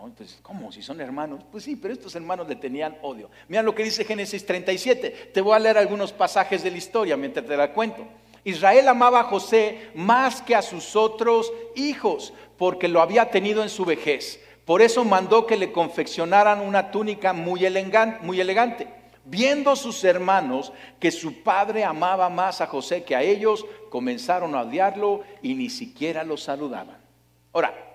Entonces, 0.06 0.38
¿cómo? 0.42 0.72
Si 0.72 0.82
son 0.82 1.00
hermanos. 1.00 1.44
Pues 1.50 1.64
sí, 1.64 1.76
pero 1.76 1.94
estos 1.94 2.14
hermanos 2.14 2.48
le 2.48 2.56
tenían 2.56 2.96
odio. 3.02 3.30
Mira 3.48 3.62
lo 3.62 3.74
que 3.74 3.84
dice 3.84 4.04
Génesis 4.04 4.44
37. 4.44 5.30
Te 5.32 5.40
voy 5.40 5.54
a 5.54 5.58
leer 5.58 5.78
algunos 5.78 6.12
pasajes 6.12 6.62
de 6.62 6.70
la 6.70 6.78
historia 6.78 7.16
mientras 7.16 7.46
te 7.46 7.56
la 7.56 7.72
cuento. 7.72 8.06
Israel 8.44 8.88
amaba 8.88 9.20
a 9.20 9.24
José 9.24 9.90
más 9.94 10.40
que 10.40 10.54
a 10.54 10.62
sus 10.62 10.96
otros 10.96 11.52
hijos, 11.76 12.32
porque 12.56 12.88
lo 12.88 13.00
había 13.00 13.30
tenido 13.30 13.62
en 13.62 13.68
su 13.68 13.84
vejez. 13.84 14.40
Por 14.64 14.82
eso 14.82 15.04
mandó 15.04 15.46
que 15.46 15.56
le 15.56 15.72
confeccionaran 15.72 16.60
una 16.60 16.90
túnica 16.90 17.32
muy 17.32 17.64
elegante. 17.64 18.88
Viendo 19.24 19.76
sus 19.76 20.02
hermanos 20.04 20.72
que 20.98 21.10
su 21.10 21.42
padre 21.42 21.84
amaba 21.84 22.28
más 22.30 22.60
a 22.60 22.66
José 22.66 23.04
que 23.04 23.14
a 23.14 23.22
ellos, 23.22 23.66
comenzaron 23.90 24.54
a 24.54 24.62
odiarlo 24.62 25.22
y 25.42 25.54
ni 25.54 25.68
siquiera 25.68 26.24
lo 26.24 26.36
saludaban. 26.36 26.98
Ahora, 27.52 27.89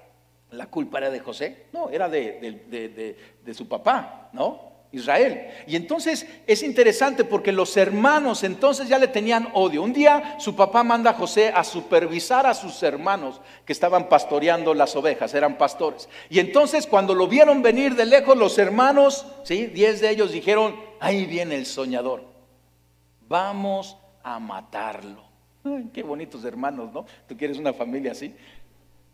¿la 0.56 0.68
culpa 0.68 0.98
era 1.00 1.10
de 1.10 1.20
José? 1.20 1.68
No, 1.74 1.90
era 1.90 2.10
de, 2.10 3.16
su 3.54 3.68
papá, 3.68 4.30
¿no? 4.34 4.74
Israel. 4.92 5.50
Y 5.68 5.76
entonces 5.76 6.26
es 6.48 6.64
interesante 6.64 7.26
porque 7.26 7.52
los 7.52 7.76
hermanos 7.76 8.44
entonces 8.44 8.88
ya 8.88 8.98
le 8.98 9.10
tenían 9.10 9.50
odio. 9.54 9.84
Un 9.84 9.92
día 9.92 10.38
su 10.40 10.56
papá 10.56 10.84
manda 10.84 11.12
a 11.12 11.16
José 11.16 11.50
a 11.50 11.66
supervisar 11.66 12.48
a 12.48 12.54
sus 12.54 12.82
hermanos 12.82 13.42
que 13.66 13.74
estaban 13.74 14.08
pastoreando 14.08 14.74
las 14.74 14.96
ovejas, 14.96 15.34
eran 15.34 15.58
pastores. 15.58 16.08
Y 16.30 16.40
entonces 16.40 16.88
cuando 16.88 17.14
lo 17.14 17.28
vieron 17.28 17.62
venir 17.62 17.96
de 17.96 18.06
lejos 18.06 18.38
los 18.38 18.58
hermanos, 18.58 19.26
¿sí? 19.44 19.68
diez 19.68 20.00
de 20.00 20.12
ellos 20.12 20.32
dijeron, 20.32 20.76
ahí 21.02 21.26
viene 21.26 21.56
el 21.56 21.66
soñador, 21.66 22.24
vamos 23.28 23.98
a 24.24 24.40
matarlo. 24.40 25.26
qué 25.94 26.04
bonitos 26.04 26.46
hermanos, 26.46 26.94
¿no? 26.94 27.06
Tú 27.28 27.36
quieres 27.36 27.58
una 27.58 27.74
familia 27.74 28.14
así. 28.14 28.34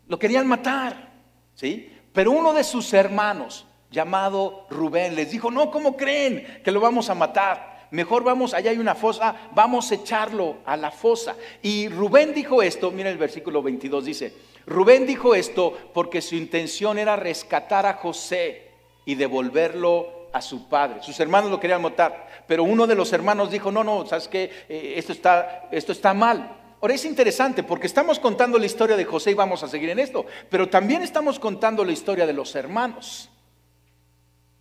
Lo 0.08 0.20
querían 0.20 0.48
matar, 0.48 1.11
¿sí? 1.56 1.92
Pero 2.14 2.32
uno 2.32 2.54
de 2.54 2.64
sus 2.64 2.94
hermanos, 2.94 3.66
llamado 3.92 4.66
Rubén. 4.70 5.16
Les 5.16 5.32
dijo, 5.32 5.52
no, 5.52 5.70
¿cómo 5.70 5.96
creen 5.96 6.62
que 6.64 6.72
lo 6.72 6.80
vamos 6.80 7.10
a 7.10 7.16
matar? 7.16 7.88
Mejor 7.92 8.24
vamos, 8.24 8.54
allá 8.54 8.72
hay 8.72 8.78
una 8.78 8.96
fosa, 8.96 9.36
vamos 9.54 9.92
a 9.92 9.96
echarlo 9.96 10.58
a 10.66 10.78
la 10.78 10.92
fosa. 10.92 11.36
Y 11.62 11.90
Rubén 11.90 12.34
dijo 12.34 12.64
esto, 12.64 12.90
mira 12.90 13.10
el 13.10 13.18
versículo 13.18 13.62
22, 13.62 14.06
dice, 14.06 14.34
Rubén 14.66 15.06
dijo 15.06 15.36
esto 15.36 15.78
porque 15.94 16.22
su 16.22 16.36
intención 16.36 16.98
era 16.98 17.18
rescatar 17.18 17.86
a 17.86 17.96
José 17.96 18.70
y 19.06 19.16
devolverlo 19.16 20.30
a 20.32 20.42
su 20.42 20.70
padre. 20.70 21.04
Sus 21.04 21.20
hermanos 21.20 21.52
lo 21.52 21.60
querían 21.60 21.82
matar, 21.82 22.28
pero 22.48 22.64
uno 22.64 22.88
de 22.88 22.96
los 22.96 23.12
hermanos 23.12 23.52
dijo, 23.52 23.74
no, 23.74 23.84
no, 23.84 24.06
sabes 24.06 24.30
que 24.30 24.50
eh, 24.70 24.94
esto, 24.96 25.12
está, 25.12 25.68
esto 25.72 25.92
está 25.92 26.14
mal. 26.14 26.61
Ahora 26.82 26.96
es 26.96 27.06
interesante 27.06 27.62
porque 27.62 27.86
estamos 27.86 28.18
contando 28.18 28.58
la 28.58 28.66
historia 28.66 28.98
de 28.98 29.06
José 29.06 29.32
y 29.32 29.36
vamos 29.36 29.62
a 29.62 29.68
seguir 29.68 29.90
en 29.92 30.00
esto, 30.00 30.26
pero 30.50 30.68
también 30.68 31.04
estamos 31.04 31.38
contando 31.38 31.86
la 31.86 31.92
historia 31.92 32.26
de 32.26 32.34
los 32.34 32.56
hermanos. 32.56 33.30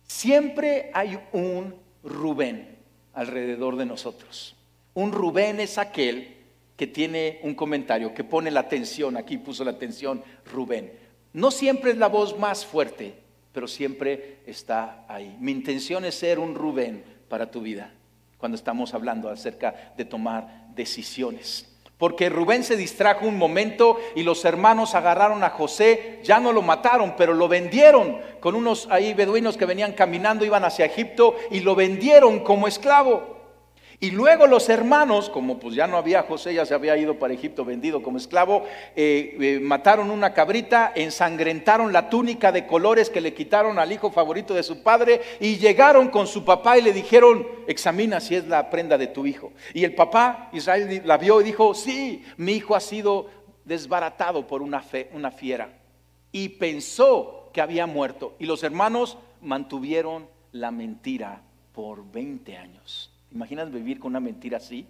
Siempre 0.05 0.91
hay 0.93 1.19
un 1.31 1.73
Rubén 2.03 2.77
alrededor 3.13 3.75
de 3.75 3.87
nosotros. 3.87 4.55
Un 4.93 5.11
Rubén 5.11 5.59
es 5.59 5.79
aquel 5.79 6.37
que 6.77 6.85
tiene 6.85 7.39
un 7.41 7.55
comentario, 7.55 8.13
que 8.13 8.23
pone 8.23 8.51
la 8.51 8.59
atención, 8.59 9.17
aquí 9.17 9.39
puso 9.39 9.63
la 9.63 9.71
atención 9.71 10.23
Rubén. 10.45 10.93
No 11.33 11.49
siempre 11.49 11.89
es 11.89 11.97
la 11.97 12.07
voz 12.07 12.37
más 12.37 12.67
fuerte, 12.67 13.15
pero 13.51 13.67
siempre 13.67 14.41
está 14.45 15.05
ahí. 15.07 15.35
Mi 15.39 15.51
intención 15.51 16.05
es 16.05 16.13
ser 16.13 16.37
un 16.37 16.53
Rubén 16.53 17.03
para 17.27 17.49
tu 17.49 17.61
vida, 17.61 17.91
cuando 18.37 18.57
estamos 18.57 18.93
hablando 18.93 19.27
acerca 19.27 19.93
de 19.97 20.05
tomar 20.05 20.67
decisiones 20.75 21.70
porque 22.01 22.29
Rubén 22.29 22.63
se 22.63 22.77
distrajo 22.77 23.27
un 23.27 23.37
momento 23.37 23.99
y 24.15 24.23
los 24.23 24.43
hermanos 24.43 24.95
agarraron 24.95 25.43
a 25.43 25.51
José, 25.51 26.17
ya 26.23 26.39
no 26.39 26.51
lo 26.51 26.63
mataron, 26.63 27.13
pero 27.15 27.35
lo 27.35 27.47
vendieron 27.47 28.17
con 28.39 28.55
unos 28.55 28.87
ahí 28.89 29.13
beduinos 29.13 29.55
que 29.55 29.67
venían 29.67 29.93
caminando, 29.93 30.43
iban 30.43 30.65
hacia 30.65 30.85
Egipto 30.87 31.35
y 31.51 31.59
lo 31.59 31.75
vendieron 31.75 32.39
como 32.39 32.67
esclavo. 32.67 33.40
Y 34.03 34.09
luego 34.09 34.47
los 34.47 34.67
hermanos, 34.67 35.29
como 35.29 35.59
pues 35.59 35.75
ya 35.75 35.85
no 35.85 35.95
había 35.95 36.23
José, 36.23 36.55
ya 36.55 36.65
se 36.65 36.73
había 36.73 36.97
ido 36.97 37.19
para 37.19 37.35
Egipto 37.35 37.63
vendido 37.63 38.01
como 38.01 38.17
esclavo, 38.17 38.63
eh, 38.95 39.37
eh, 39.39 39.59
mataron 39.61 40.09
una 40.09 40.33
cabrita, 40.33 40.91
ensangrentaron 40.95 41.93
la 41.93 42.09
túnica 42.09 42.51
de 42.51 42.65
colores 42.65 43.11
que 43.11 43.21
le 43.21 43.35
quitaron 43.35 43.77
al 43.77 43.91
hijo 43.91 44.09
favorito 44.09 44.55
de 44.55 44.63
su 44.63 44.81
padre 44.81 45.21
y 45.39 45.57
llegaron 45.57 46.09
con 46.09 46.25
su 46.25 46.43
papá 46.43 46.79
y 46.79 46.81
le 46.81 46.93
dijeron, 46.93 47.47
examina 47.67 48.19
si 48.19 48.33
es 48.33 48.47
la 48.47 48.71
prenda 48.71 48.97
de 48.97 49.05
tu 49.05 49.27
hijo. 49.27 49.53
Y 49.71 49.83
el 49.83 49.93
papá, 49.93 50.49
Israel, 50.51 51.03
la 51.05 51.19
vio 51.19 51.39
y 51.39 51.43
dijo, 51.43 51.75
sí, 51.75 52.25
mi 52.37 52.53
hijo 52.53 52.75
ha 52.75 52.79
sido 52.79 53.27
desbaratado 53.65 54.47
por 54.47 54.63
una, 54.63 54.81
fe, 54.81 55.11
una 55.13 55.29
fiera. 55.29 55.77
Y 56.31 56.49
pensó 56.49 57.51
que 57.53 57.61
había 57.61 57.85
muerto. 57.85 58.35
Y 58.39 58.47
los 58.47 58.63
hermanos 58.63 59.19
mantuvieron 59.41 60.27
la 60.53 60.71
mentira 60.71 61.43
por 61.71 62.11
20 62.11 62.57
años. 62.57 63.10
¿Imaginas 63.31 63.71
vivir 63.71 63.99
con 63.99 64.11
una 64.11 64.19
mentira 64.19 64.57
así? 64.57 64.85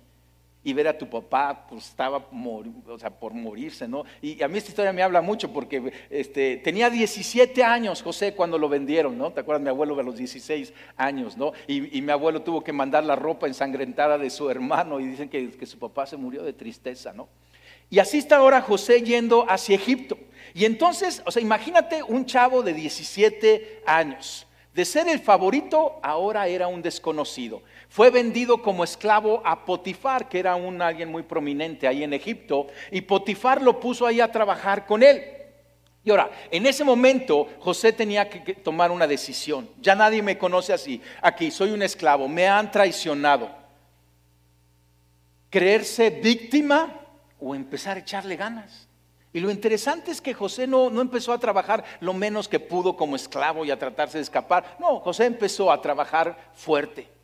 Y 0.63 0.73
ver 0.73 0.87
a 0.87 0.97
tu 0.97 1.09
papá, 1.09 1.65
pues 1.67 1.87
estaba 1.87 2.29
por 2.29 3.33
morirse, 3.33 3.87
¿no? 3.87 4.03
Y 4.21 4.41
a 4.43 4.47
mí 4.47 4.59
esta 4.59 4.69
historia 4.69 4.93
me 4.93 5.01
habla 5.01 5.21
mucho 5.21 5.51
porque 5.51 5.91
este, 6.09 6.57
tenía 6.57 6.89
17 6.89 7.63
años 7.63 8.03
José 8.03 8.35
cuando 8.35 8.59
lo 8.59 8.69
vendieron, 8.69 9.17
¿no? 9.17 9.31
¿Te 9.31 9.39
acuerdas? 9.39 9.63
Mi 9.63 9.69
abuelo 9.69 9.95
de 9.95 10.03
los 10.03 10.17
16 10.17 10.71
años, 10.97 11.35
¿no? 11.35 11.53
Y, 11.67 12.01
mi 12.01 12.11
abuelo 12.11 12.43
tuvo 12.43 12.63
que 12.63 12.73
mandar 12.73 13.03
la 13.03 13.15
ropa 13.15 13.47
ensangrentada 13.47 14.19
de 14.19 14.29
su 14.29 14.51
hermano 14.51 14.99
y 14.99 15.07
dicen 15.07 15.29
que 15.29 15.65
su 15.65 15.79
papá 15.79 16.05
se 16.05 16.17
murió 16.17 16.43
de 16.43 16.53
tristeza, 16.53 17.11
¿no? 17.11 17.27
Y 17.91 17.99
así 17.99 18.19
está 18.19 18.37
ahora 18.37 18.61
José 18.61 19.01
yendo 19.01 19.45
hacia 19.49 19.75
Egipto. 19.75 20.17
Y 20.53 20.63
entonces, 20.63 21.21
o 21.25 21.31
sea, 21.31 21.41
imagínate 21.41 22.01
un 22.01 22.25
chavo 22.25 22.63
de 22.63 22.73
17 22.73 23.83
años. 23.85 24.47
De 24.73 24.85
ser 24.85 25.09
el 25.09 25.19
favorito, 25.19 25.99
ahora 26.01 26.47
era 26.47 26.69
un 26.69 26.81
desconocido 26.81 27.61
fue 27.91 28.09
vendido 28.09 28.61
como 28.61 28.85
esclavo 28.85 29.41
a 29.43 29.65
Potifar, 29.65 30.29
que 30.29 30.39
era 30.39 30.55
un 30.55 30.81
alguien 30.81 31.11
muy 31.11 31.23
prominente 31.23 31.89
ahí 31.89 32.05
en 32.05 32.13
Egipto, 32.13 32.67
y 32.89 33.01
Potifar 33.01 33.61
lo 33.61 33.81
puso 33.81 34.07
ahí 34.07 34.21
a 34.21 34.31
trabajar 34.31 34.85
con 34.85 35.03
él. 35.03 35.21
Y 36.01 36.09
ahora, 36.09 36.31
en 36.49 36.65
ese 36.65 36.85
momento 36.85 37.49
José 37.59 37.91
tenía 37.91 38.29
que 38.29 38.53
tomar 38.53 38.91
una 38.91 39.05
decisión. 39.05 39.69
Ya 39.81 39.93
nadie 39.93 40.21
me 40.21 40.37
conoce 40.37 40.71
así. 40.71 41.01
Aquí 41.21 41.51
soy 41.51 41.71
un 41.71 41.81
esclavo, 41.81 42.29
me 42.29 42.47
han 42.47 42.71
traicionado. 42.71 43.49
Creerse 45.49 46.11
víctima 46.11 46.97
o 47.41 47.53
empezar 47.53 47.97
a 47.97 47.99
echarle 47.99 48.37
ganas. 48.37 48.87
Y 49.33 49.41
lo 49.41 49.51
interesante 49.51 50.11
es 50.11 50.21
que 50.21 50.33
José 50.33 50.65
no, 50.65 50.89
no, 50.89 51.01
empezó 51.01 51.33
a 51.33 51.39
trabajar 51.39 51.83
lo 51.99 52.13
menos 52.13 52.47
que 52.47 52.61
pudo 52.61 52.95
como 52.95 53.17
esclavo 53.17 53.65
y 53.65 53.71
a 53.71 53.77
tratarse 53.77 54.17
de 54.17 54.23
escapar. 54.23 54.77
No, 54.79 55.01
José 55.01 55.25
empezó 55.25 55.69
a 55.73 55.81
trabajar 55.81 56.51
fuerte. 56.53 57.19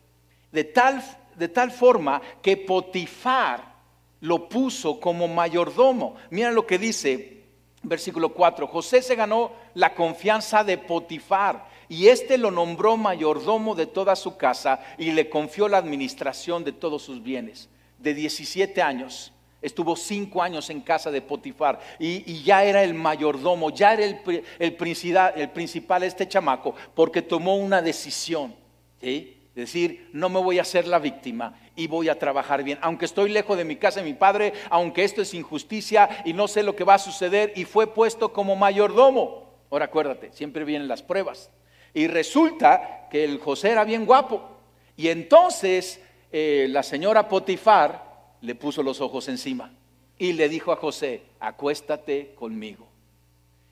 De 0.51 0.63
tal, 0.63 1.03
de 1.35 1.49
tal 1.49 1.71
forma 1.71 2.21
que 2.41 2.57
Potifar 2.57 3.75
lo 4.21 4.49
puso 4.49 4.99
como 4.99 5.27
mayordomo. 5.27 6.15
Mira 6.29 6.51
lo 6.51 6.65
que 6.65 6.77
dice 6.77 7.43
versículo 7.83 8.33
4. 8.33 8.67
José 8.67 9.01
se 9.01 9.15
ganó 9.15 9.51
la 9.73 9.93
confianza 9.93 10.63
de 10.63 10.77
Potifar 10.77 11.67
y 11.89 12.07
éste 12.07 12.37
lo 12.37 12.51
nombró 12.51 12.97
mayordomo 12.97 13.75
de 13.75 13.85
toda 13.85 14.15
su 14.15 14.35
casa 14.37 14.81
y 14.97 15.11
le 15.11 15.29
confió 15.29 15.67
la 15.67 15.77
administración 15.77 16.63
de 16.63 16.71
todos 16.71 17.03
sus 17.03 17.21
bienes. 17.21 17.69
De 17.99 18.13
17 18.13 18.81
años 18.81 19.31
Estuvo 19.59 19.95
cinco 19.95 20.43
años 20.43 20.69
en 20.69 20.81
casa 20.81 21.09
de 21.09 21.21
Potifar 21.21 21.79
y, 21.97 22.43
ya 22.43 22.63
era 22.63 22.83
el 22.83 22.93
mayordomo, 22.93 23.71
ya 23.71 23.93
era 23.93 24.05
el, 24.05 24.43
el, 24.59 24.75
principal, 24.75 25.33
el 25.35 25.49
principal 25.49 26.03
este 26.03 26.27
chamaco, 26.27 26.75
porque 26.93 27.23
tomó 27.23 27.55
una 27.55 27.81
decisión. 27.81 28.53
¿sí? 29.01 29.36
Decir, 29.57 30.11
no 30.13 30.29
me 30.29 30.39
voy 30.39 30.59
a 30.59 30.61
hacer 30.61 30.85
la 30.85 30.99
víctima 30.99 31.59
y 31.75 31.87
voy 31.87 32.09
a 32.09 32.19
trabajar 32.19 32.61
bien. 32.61 32.77
Aunque 32.79 33.05
estoy 33.05 33.31
lejos 33.31 33.57
de 33.57 33.65
mi 33.65 33.75
casa 33.75 34.01
y 34.01 34.03
mi 34.03 34.13
padre, 34.13 34.53
aunque 34.69 35.03
esto 35.03 35.23
es 35.23 35.33
injusticia 35.33 36.21
y 36.25 36.33
no 36.33 36.47
sé 36.47 36.61
lo 36.61 36.75
que 36.75 36.83
va 36.83 36.93
a 36.93 36.99
suceder, 36.99 37.53
y 37.55 37.65
fue 37.65 37.91
puesto 37.91 38.31
como 38.31 38.55
mayordomo. 38.55 39.51
Ahora 39.71 39.85
acuérdate, 39.85 40.31
siempre 40.31 40.63
vienen 40.63 40.87
las 40.87 41.01
pruebas. 41.01 41.49
Y 41.95 42.05
resulta 42.05 43.07
que 43.09 43.23
el 43.23 43.39
José 43.39 43.71
era 43.71 43.83
bien 43.83 44.05
guapo. 44.05 44.47
Y 44.95 45.07
entonces 45.07 46.03
eh, 46.31 46.67
la 46.69 46.83
señora 46.83 47.27
Potifar 47.27 48.35
le 48.41 48.53
puso 48.53 48.83
los 48.83 49.01
ojos 49.01 49.27
encima 49.27 49.73
y 50.19 50.33
le 50.33 50.49
dijo 50.49 50.71
a 50.71 50.75
José, 50.75 51.23
acuéstate 51.39 52.35
conmigo. 52.35 52.87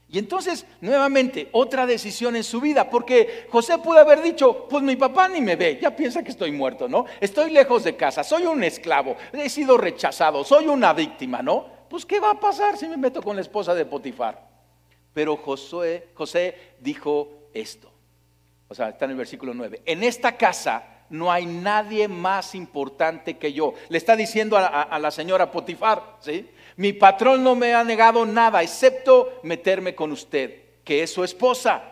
Y 0.08 0.20
entonces, 0.20 0.66
nuevamente, 0.82 1.50
otra 1.52 1.86
decisión 1.86 2.36
en 2.36 2.44
su 2.44 2.62
vida, 2.62 2.90
porque 2.90 3.48
José 3.50 3.78
pudo 3.80 4.00
haber 4.00 4.22
dicho, 4.22 4.68
pues 4.70 4.84
mi 4.84 4.96
papá 4.96 5.28
ni 5.28 5.42
me 5.42 5.56
ve, 5.56 5.80
ya 5.82 5.96
piensa 5.96 6.24
que 6.24 6.30
estoy 6.30 6.52
muerto, 6.52 6.88
¿no? 6.88 7.06
Estoy 7.20 7.52
lejos 7.52 7.84
de 7.84 7.96
casa, 7.96 8.24
soy 8.24 8.46
un 8.46 8.64
esclavo, 8.64 9.16
he 9.34 9.50
sido 9.50 9.78
rechazado, 9.78 10.44
soy 10.44 10.68
una 10.68 10.94
víctima, 10.94 11.42
¿no? 11.42 11.66
Pues 11.90 12.06
¿qué 12.06 12.20
va 12.20 12.32
a 12.32 12.40
pasar 12.40 12.78
si 12.78 12.88
me 12.88 12.98
meto 12.98 13.22
con 13.22 13.36
la 13.36 13.42
esposa 13.42 13.74
de 13.74 13.86
Potifar? 13.86 14.48
Pero 15.12 15.38
José, 15.38 16.10
José 16.14 16.56
dijo 16.80 17.50
esto, 17.54 17.92
o 18.68 18.76
sea, 18.76 18.90
está 18.90 19.06
en 19.06 19.12
el 19.12 19.18
versículo 19.18 19.54
9, 19.54 19.82
en 19.86 20.04
esta 20.04 20.38
casa 20.38 20.96
no 21.10 21.32
hay 21.32 21.46
nadie 21.46 22.08
más 22.08 22.56
importante 22.56 23.38
que 23.38 23.54
yo. 23.54 23.74
Le 23.90 23.98
está 23.98 24.16
diciendo 24.16 24.58
a, 24.58 24.98
la 25.00 25.12
señora 25.12 25.52
Potifar, 25.52 26.18
¿sí? 26.20 26.50
Mi 26.78 26.94
patrón 26.94 27.44
no 27.44 27.56
me 27.56 27.74
ha 27.74 27.84
negado 27.84 28.26
nada, 28.26 28.62
excepto 28.62 29.40
meterme 29.44 29.96
con 29.96 30.12
usted, 30.12 30.64
que 30.84 31.04
es 31.04 31.14
su 31.14 31.24
esposa. 31.24 31.84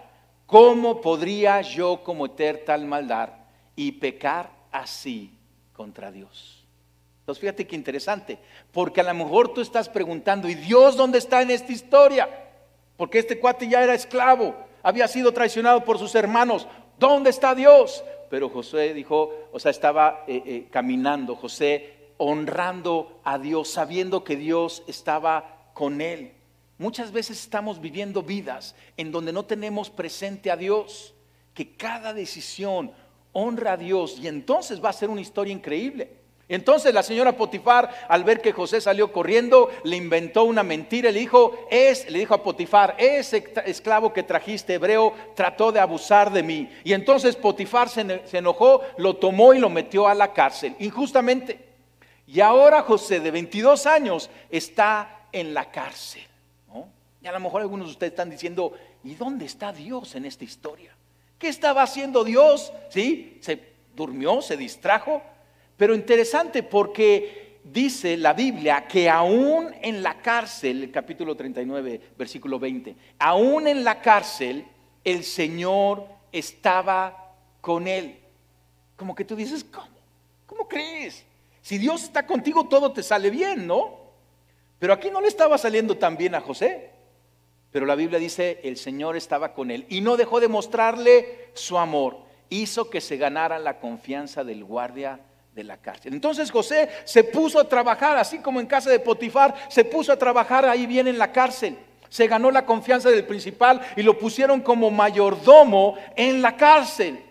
¿Cómo 0.45 1.01
podría 1.01 1.61
yo 1.61 2.03
cometer 2.03 2.65
tal 2.65 2.85
maldad 2.85 3.29
y 3.75 3.93
pecar 3.93 4.51
así 4.71 5.31
contra 5.71 6.11
Dios? 6.11 6.65
Entonces 7.21 7.39
fíjate 7.39 7.65
qué 7.65 7.75
interesante, 7.75 8.37
porque 8.71 8.99
a 8.99 9.05
lo 9.05 9.13
mejor 9.13 9.53
tú 9.53 9.61
estás 9.61 9.87
preguntando, 9.87 10.49
¿y 10.49 10.55
Dios 10.55 10.97
dónde 10.97 11.17
está 11.17 11.41
en 11.41 11.51
esta 11.51 11.71
historia? 11.71 12.29
Porque 12.97 13.19
este 13.19 13.39
cuate 13.39 13.67
ya 13.67 13.81
era 13.81 13.93
esclavo, 13.93 14.53
había 14.81 15.07
sido 15.07 15.31
traicionado 15.31 15.85
por 15.85 15.97
sus 15.97 16.13
hermanos. 16.15 16.67
¿Dónde 16.99 17.29
está 17.29 17.55
Dios? 17.55 18.03
pero 18.33 18.49
José 18.49 18.95
dijo, 18.95 19.31
o 19.51 19.59
sea, 19.59 19.69
estaba 19.69 20.23
eh, 20.25 20.41
eh, 20.43 20.67
caminando, 20.71 21.35
José 21.35 22.02
honrando 22.23 23.19
a 23.23 23.37
Dios, 23.37 23.69
sabiendo 23.69 24.23
que 24.23 24.35
Dios 24.35 24.83
estaba 24.87 25.71
con 25.73 26.01
él. 26.01 26.33
Muchas 26.77 27.11
veces 27.11 27.39
estamos 27.39 27.79
viviendo 27.79 28.23
vidas 28.23 28.75
en 28.97 29.11
donde 29.11 29.31
no 29.31 29.45
tenemos 29.45 29.89
presente 29.89 30.51
a 30.51 30.57
Dios, 30.57 31.13
que 31.53 31.75
cada 31.75 32.13
decisión 32.13 32.91
honra 33.31 33.73
a 33.73 33.77
Dios 33.77 34.17
y 34.19 34.27
entonces 34.27 34.83
va 34.83 34.89
a 34.89 34.93
ser 34.93 35.09
una 35.09 35.21
historia 35.21 35.53
increíble. 35.53 36.23
Entonces 36.49 36.93
la 36.93 37.03
señora 37.03 37.37
Potifar, 37.37 38.05
al 38.07 38.23
ver 38.23 38.41
que 38.41 38.51
José 38.51 38.81
salió 38.81 39.11
corriendo, 39.11 39.69
le 39.83 39.95
inventó 39.95 40.43
una 40.43 40.61
mentira. 40.61 41.09
Le 41.09 41.19
dijo, 41.19 41.67
es, 41.71 42.09
le 42.09 42.19
dijo 42.19 42.33
a 42.33 42.43
Potifar, 42.43 42.95
ese 42.97 43.43
esclavo 43.65 44.13
que 44.13 44.23
trajiste 44.23 44.73
hebreo 44.73 45.13
trató 45.35 45.71
de 45.71 45.79
abusar 45.79 46.31
de 46.31 46.43
mí. 46.43 46.69
Y 46.83 46.93
entonces 46.93 47.35
Potifar 47.35 47.89
se, 47.89 48.21
enojó, 48.33 48.81
lo 48.97 49.15
tomó 49.15 49.53
y 49.53 49.59
lo 49.59 49.69
metió 49.69 50.07
a 50.07 50.13
la 50.13 50.33
cárcel, 50.33 50.75
injustamente. 50.79 51.72
Y 52.27 52.39
ahora 52.39 52.81
José, 52.83 53.19
de 53.19 53.31
22 53.31 53.85
años, 53.85 54.29
está 54.49 55.27
en 55.31 55.53
la 55.53 55.69
cárcel. 55.71 56.23
Y 57.21 57.27
a 57.27 57.31
lo 57.31 57.39
mejor 57.39 57.61
algunos 57.61 57.87
de 57.87 57.91
ustedes 57.93 58.11
están 58.11 58.29
diciendo, 58.29 58.73
¿y 59.03 59.15
dónde 59.15 59.45
está 59.45 59.71
Dios 59.71 60.15
en 60.15 60.25
esta 60.25 60.43
historia? 60.43 60.93
¿Qué 61.39 61.47
estaba 61.47 61.81
haciendo 61.81 62.23
Dios? 62.25 62.73
¿Sí? 62.89 63.37
¿Se 63.41 63.61
durmió? 63.95 64.41
¿Se 64.41 64.57
distrajo? 64.57 65.21
Pero 65.77 65.95
interesante 65.95 66.63
porque 66.63 67.59
dice 67.63 68.17
la 68.17 68.33
Biblia 68.33 68.87
que 68.87 69.09
aún 69.09 69.73
en 69.81 70.03
la 70.03 70.21
cárcel, 70.21 70.83
el 70.83 70.91
capítulo 70.91 71.35
39, 71.35 72.01
versículo 72.17 72.59
20, 72.59 72.95
aún 73.19 73.67
en 73.67 73.85
la 73.85 74.01
cárcel 74.01 74.65
el 75.03 75.23
Señor 75.23 76.05
estaba 76.31 77.35
con 77.61 77.87
él. 77.87 78.19
Como 78.97 79.15
que 79.15 79.23
tú 79.23 79.35
dices, 79.35 79.63
¿cómo? 79.63 79.87
¿Cómo 80.45 80.67
crees? 80.67 81.25
Si 81.63 81.77
Dios 81.77 82.03
está 82.03 82.27
contigo, 82.27 82.67
todo 82.67 82.91
te 82.91 83.01
sale 83.01 83.29
bien, 83.29 83.65
¿no? 83.65 84.01
Pero 84.79 84.91
aquí 84.91 85.09
no 85.09 85.21
le 85.21 85.29
estaba 85.29 85.57
saliendo 85.57 85.97
tan 85.97 86.17
bien 86.17 86.35
a 86.35 86.41
José. 86.41 86.91
Pero 87.71 87.85
la 87.85 87.95
Biblia 87.95 88.19
dice, 88.19 88.59
el 88.63 88.75
Señor 88.75 89.15
estaba 89.15 89.53
con 89.53 89.71
él 89.71 89.85
y 89.87 90.01
no 90.01 90.17
dejó 90.17 90.41
de 90.41 90.49
mostrarle 90.49 91.51
su 91.53 91.77
amor. 91.77 92.17
Hizo 92.49 92.89
que 92.89 92.99
se 92.99 93.15
ganara 93.15 93.59
la 93.59 93.79
confianza 93.79 94.43
del 94.43 94.65
guardia 94.65 95.21
de 95.55 95.63
la 95.63 95.77
cárcel. 95.77 96.13
Entonces 96.13 96.51
José 96.51 96.89
se 97.05 97.23
puso 97.23 97.59
a 97.59 97.69
trabajar, 97.69 98.17
así 98.17 98.39
como 98.39 98.59
en 98.59 98.67
casa 98.67 98.89
de 98.89 98.99
Potifar, 98.99 99.55
se 99.69 99.85
puso 99.85 100.11
a 100.11 100.17
trabajar 100.17 100.65
ahí 100.65 100.85
bien 100.85 101.07
en 101.07 101.17
la 101.17 101.31
cárcel. 101.31 101.77
Se 102.09 102.27
ganó 102.27 102.51
la 102.51 102.65
confianza 102.65 103.09
del 103.09 103.25
principal 103.25 103.79
y 103.95 104.03
lo 104.03 104.19
pusieron 104.19 104.59
como 104.59 104.91
mayordomo 104.91 105.97
en 106.17 106.41
la 106.41 106.57
cárcel. 106.57 107.23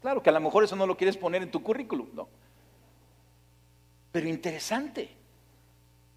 Claro 0.00 0.22
que 0.22 0.30
a 0.30 0.32
lo 0.32 0.40
mejor 0.40 0.62
eso 0.62 0.76
no 0.76 0.86
lo 0.86 0.96
quieres 0.96 1.16
poner 1.16 1.42
en 1.42 1.50
tu 1.50 1.60
currículum, 1.60 2.06
¿no? 2.14 2.28
Pero 4.14 4.28
interesante, 4.28 5.08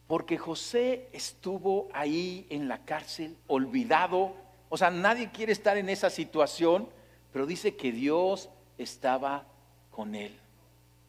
porque 0.05 0.37
José 0.37 1.07
estuvo 1.13 1.89
ahí 1.93 2.45
en 2.51 2.67
la 2.67 2.85
cárcel, 2.85 3.35
olvidado. 3.47 4.35
O 4.69 4.77
sea, 4.77 4.91
nadie 4.91 5.31
quiere 5.31 5.51
estar 5.51 5.77
en 5.77 5.89
esa 5.89 6.11
situación, 6.11 6.87
pero 7.33 7.47
dice 7.47 7.75
que 7.75 7.91
Dios 7.91 8.51
estaba 8.77 9.47
con 9.89 10.13
él. 10.13 10.31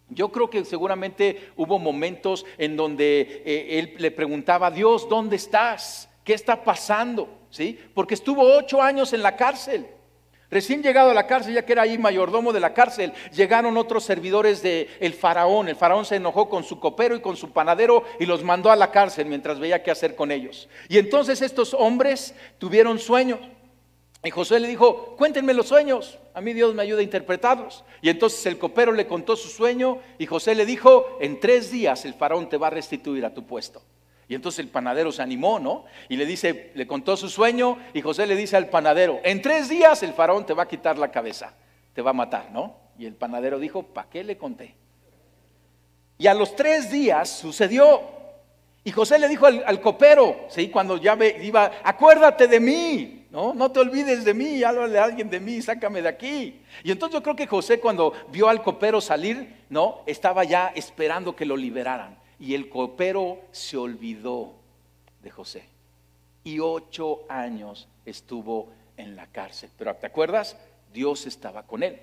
Yo 0.09 0.33
creo 0.33 0.49
que 0.49 0.65
seguramente 0.65 1.51
hubo 1.59 1.79
momentos 1.79 2.47
en 2.57 2.75
donde 2.75 3.43
eh, 3.45 3.79
él 3.79 3.95
le 3.99 4.11
preguntaba 4.11 4.71
Dios, 4.71 5.07
¿dónde 5.11 5.37
estás? 5.37 6.09
¿Qué 6.25 6.33
está 6.33 6.65
pasando? 6.65 7.29
¿Sí? 7.51 7.79
Porque 7.93 8.15
estuvo 8.15 8.41
ocho 8.57 8.81
años 8.81 9.13
en 9.13 9.23
la 9.23 9.37
cárcel. 9.37 9.87
Recién 10.51 10.83
llegado 10.83 11.11
a 11.11 11.15
la 11.15 11.27
cárcel, 11.27 11.55
ya 11.55 11.67
que 11.67 11.73
era 11.73 11.83
ahí 11.83 11.99
mayordomo 11.99 12.55
de 12.55 12.61
la 12.61 12.73
cárcel, 12.73 13.13
llegaron 13.35 13.77
otros 13.77 14.05
servidores 14.05 14.63
del 14.63 14.89
el 14.99 15.13
faraón. 15.13 15.69
El 15.69 15.77
faraón 15.77 16.07
se 16.07 16.17
enojó 16.17 16.49
con 16.49 16.65
su 16.65 16.81
copero 16.81 17.15
y 17.15 17.21
con 17.21 17.37
su 17.37 17.53
panadero 17.53 18.05
y 18.19 18.25
los 18.25 18.43
mandó 18.43 18.71
a 18.71 18.77
la 18.77 18.91
cárcel 18.91 19.27
mientras 19.27 19.59
veía 19.59 19.83
qué 19.83 19.91
hacer 19.91 20.17
con 20.17 20.33
ellos. 20.33 20.69
Y 20.89 20.97
entonces 20.97 21.43
estos 21.43 21.75
hombres 21.75 22.35
tuvieron 22.57 22.99
sueños. 22.99 23.41
Y 24.25 24.31
José 24.31 24.59
le 24.59 24.69
dijo, 24.69 25.15
cuéntenme 25.17 25.55
los 25.55 25.69
sueños, 25.69 26.19
a 26.35 26.41
mí 26.41 26.53
Dios 26.53 26.75
me 26.75 26.83
ayuda 26.83 27.01
a 27.01 27.05
interpretarlos. 27.05 27.85
Y 28.03 28.09
entonces 28.09 28.45
el 28.47 28.59
copero 28.59 28.93
le 28.93 29.07
contó 29.07 29.37
su 29.37 29.49
sueño 29.49 29.99
y 30.19 30.27
José 30.27 30.55
le 30.55 30.67
dijo, 30.67 31.19
en 31.21 31.39
tres 31.39 31.71
días 31.71 32.05
el 32.05 32.15
faraón 32.15 32.49
te 32.49 32.57
va 32.57 32.69
a 32.69 32.71
restituir 32.71 33.25
a 33.25 33.35
tu 33.35 33.47
puesto. 33.47 33.83
Y 34.29 34.35
entonces 34.35 34.59
el 34.59 34.69
panadero 34.69 35.11
se 35.11 35.23
animó, 35.23 35.59
¿no? 35.59 35.87
Y 36.09 36.17
le 36.17 36.27
dice, 36.27 36.71
le 36.75 36.87
contó 36.87 37.17
su 37.17 37.31
sueño 37.31 37.79
y 37.95 38.03
José 38.03 38.27
le 38.27 38.37
dice 38.37 38.57
al 38.57 38.69
panadero, 38.69 39.21
en 39.25 39.41
tres 39.41 39.71
días 39.71 40.03
el 40.03 40.13
faraón 40.13 40.45
te 40.45 40.53
va 40.53 40.65
a 40.65 40.69
quitar 40.69 40.99
la 40.99 41.11
cabeza, 41.11 41.55
te 41.95 42.03
va 42.03 42.11
a 42.11 42.15
matar, 42.15 42.51
¿no? 42.53 42.77
Y 42.99 43.07
el 43.07 43.15
panadero 43.15 43.59
dijo, 43.59 43.85
¿para 43.85 44.11
qué 44.11 44.23
le 44.23 44.37
conté? 44.37 44.75
Y 46.19 46.27
a 46.27 46.35
los 46.35 46.55
tres 46.55 46.91
días 46.91 47.31
sucedió. 47.31 48.03
Y 48.85 48.91
José 48.91 49.19
le 49.19 49.29
dijo 49.29 49.47
al, 49.47 49.81
copero, 49.81 50.47
¿sí? 50.49 50.69
Cuando 50.69 50.99
ya 50.99 51.17
iba, 51.41 51.71
acuérdate 51.83 52.49
de 52.49 52.61
mí, 52.61 53.27
no, 53.31 53.55
no 53.55 53.71
te 53.71 53.81
olvides 53.81 54.25
de 54.25 54.35
mí, 54.35 54.63
háblale 54.63 54.99
a 54.99 55.05
alguien 55.05 55.31
de 55.31 55.41
mí, 55.41 55.63
sácame 55.63 56.03
de 56.03 56.09
aquí. 56.09 56.63
Y 56.83 56.91
entonces 56.91 57.15
yo 57.15 57.23
creo 57.23 57.37
que 57.37 57.47
José 57.47 57.81
cuando 57.81 58.13
vio 58.31 58.49
al 58.49 58.63
copero 58.63 59.01
salir, 59.01 59.65
no, 59.71 60.03
estaba 60.07 60.45
ya 60.45 60.73
esperando 60.75 61.35
que 61.35 61.47
lo 61.47 61.57
liberaran. 61.57 62.19
Y 62.39 62.55
el 62.55 62.69
copero 62.69 63.41
se 63.51 63.77
olvidó 63.77 64.55
de 65.23 65.31
José. 65.31 65.65
Y 66.45 66.61
ocho 66.61 67.25
años 67.29 67.89
estuvo 68.05 68.69
en 68.97 69.17
la 69.17 69.27
cárcel. 69.27 69.71
Pero 69.77 69.95
¿te 69.97 70.07
acuerdas? 70.07 70.57
Dios 70.93 71.27
estaba 71.27 71.65
con 71.65 71.83
él. 71.83 72.01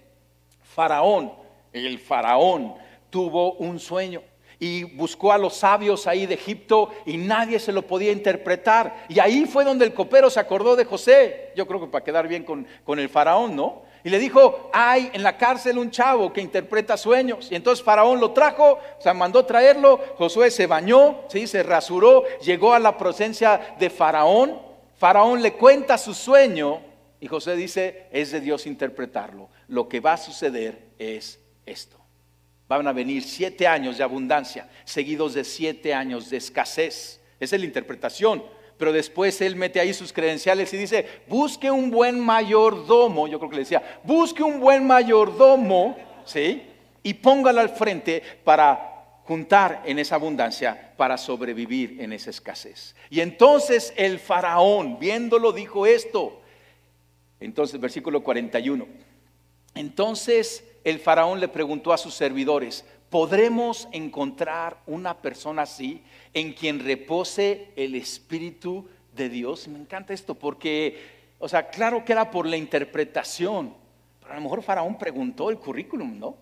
Faraón, 0.62 1.34
el 1.74 2.00
faraón, 2.00 2.76
tuvo 3.10 3.54
un 3.54 3.80
sueño 3.80 4.22
y 4.60 4.84
buscó 4.84 5.32
a 5.32 5.38
los 5.38 5.56
sabios 5.56 6.08
ahí 6.08 6.26
de 6.26 6.36
Egipto 6.36 6.92
y 7.06 7.18
nadie 7.18 7.60
se 7.60 7.72
lo 7.72 7.82
podía 7.84 8.12
interpretar. 8.12 9.06
Y 9.10 9.20
ahí 9.20 9.46
fue 9.46 9.64
donde 9.64 9.86
el 9.86 9.94
copero 9.94 10.30
se 10.30 10.40
acordó 10.40 10.76
de 10.76 10.86
José, 10.86 11.52
yo 11.56 11.68
creo 11.68 11.82
que 11.82 11.88
para 11.88 12.04
quedar 12.04 12.28
bien 12.28 12.44
con, 12.44 12.66
con 12.84 13.00
el 13.00 13.10
faraón, 13.10 13.56
¿no? 13.56 13.84
Y 14.06 14.12
le 14.12 14.20
dijo, 14.20 14.70
hay 14.72 15.10
en 15.14 15.24
la 15.24 15.36
cárcel 15.36 15.80
un 15.80 15.90
chavo 15.90 16.32
que 16.32 16.40
interpreta 16.40 16.96
sueños. 16.96 17.48
Y 17.50 17.56
entonces 17.56 17.84
Faraón 17.84 18.20
lo 18.20 18.34
trajo, 18.34 18.74
o 18.74 19.02
sea, 19.02 19.16
mandó 19.16 19.44
traerlo, 19.46 20.00
Josué 20.16 20.52
se 20.52 20.68
bañó, 20.68 21.24
se 21.28 21.64
rasuró, 21.64 22.24
llegó 22.40 22.76
a 22.76 22.80
la 22.80 23.00
presencia 23.00 23.76
de 23.80 23.90
Faraón. 23.90 24.62
Faraón 24.96 25.42
le 25.42 25.54
cuenta 25.54 25.98
su 25.98 26.14
sueño 26.14 26.82
y 27.20 27.26
José 27.26 27.56
dice, 27.56 28.06
es 28.12 28.30
de 28.32 28.42
Dios 28.42 28.68
interpretarlo. 28.68 29.50
Lo 29.70 29.90
que 29.90 30.02
va 30.02 30.14
a 30.14 30.18
suceder 30.18 30.84
es 31.00 31.40
esto. 31.66 31.98
Van 32.68 32.88
a 32.88 32.94
venir 32.94 33.24
siete 33.24 33.66
años 33.66 33.98
de 33.98 34.04
abundancia, 34.04 34.70
seguidos 34.84 35.34
de 35.34 35.44
siete 35.44 35.96
años 35.96 36.30
de 36.30 36.38
escasez. 36.38 37.22
Esa 37.40 37.56
es 37.56 37.60
la 37.60 37.66
interpretación 37.66 38.44
pero 38.78 38.92
después 38.92 39.40
él 39.42 39.56
mete 39.56 39.80
ahí 39.80 39.94
sus 39.94 40.12
credenciales 40.12 40.74
y 40.74 40.78
dice, 40.78 41.08
busque 41.28 41.72
un 41.72 41.92
buen 41.92 42.20
mayordomo, 42.20 43.28
yo 43.28 43.40
creo 43.40 43.50
que 43.50 43.56
le 43.58 43.62
decía, 43.62 44.02
busque 44.04 44.44
un 44.44 44.60
buen 44.60 44.86
mayordomo, 44.86 45.98
¿sí? 46.26 46.64
Y 47.04 47.14
póngalo 47.14 47.62
al 47.62 47.70
frente 47.70 48.22
para 48.44 48.96
juntar 49.26 49.82
en 49.86 50.00
esa 50.00 50.16
abundancia, 50.16 50.94
para 50.98 51.18
sobrevivir 51.18 51.98
en 52.00 52.14
esa 52.14 52.30
escasez. 52.30 52.96
Y 53.10 53.22
entonces 53.22 53.94
el 53.96 54.20
faraón, 54.20 55.00
viéndolo, 55.00 55.52
dijo 55.52 55.86
esto. 55.86 56.42
Entonces, 57.40 57.80
versículo 57.80 58.24
41. 58.24 58.88
Entonces 59.76 60.64
el 60.84 61.00
faraón 61.00 61.40
le 61.40 61.48
preguntó 61.48 61.92
a 61.92 61.98
sus 61.98 62.14
servidores, 62.14 62.86
¿podremos 63.16 63.88
encontrar 63.94 64.82
una 64.88 65.22
persona 65.22 65.62
así 65.62 66.04
en 66.34 66.52
quien 66.52 66.84
repose 66.84 67.70
el 67.78 67.96
Espíritu 67.96 68.90
de 69.16 69.30
Dios? 69.30 69.70
Me 69.70 69.80
encanta 69.80 70.14
esto 70.14 70.36
porque, 70.36 71.00
o 71.40 71.48
sea, 71.48 71.70
claro 71.70 72.04
que 72.04 72.12
era 72.12 72.30
por 72.30 72.46
la 72.46 72.58
interpretación, 72.58 73.74
pero 74.20 74.34
a 74.34 74.36
lo 74.36 74.42
mejor 74.42 74.64
Faraón 74.64 74.98
preguntó 74.98 75.50
el 75.50 75.58
currículum, 75.58 76.20
¿no? 76.20 76.36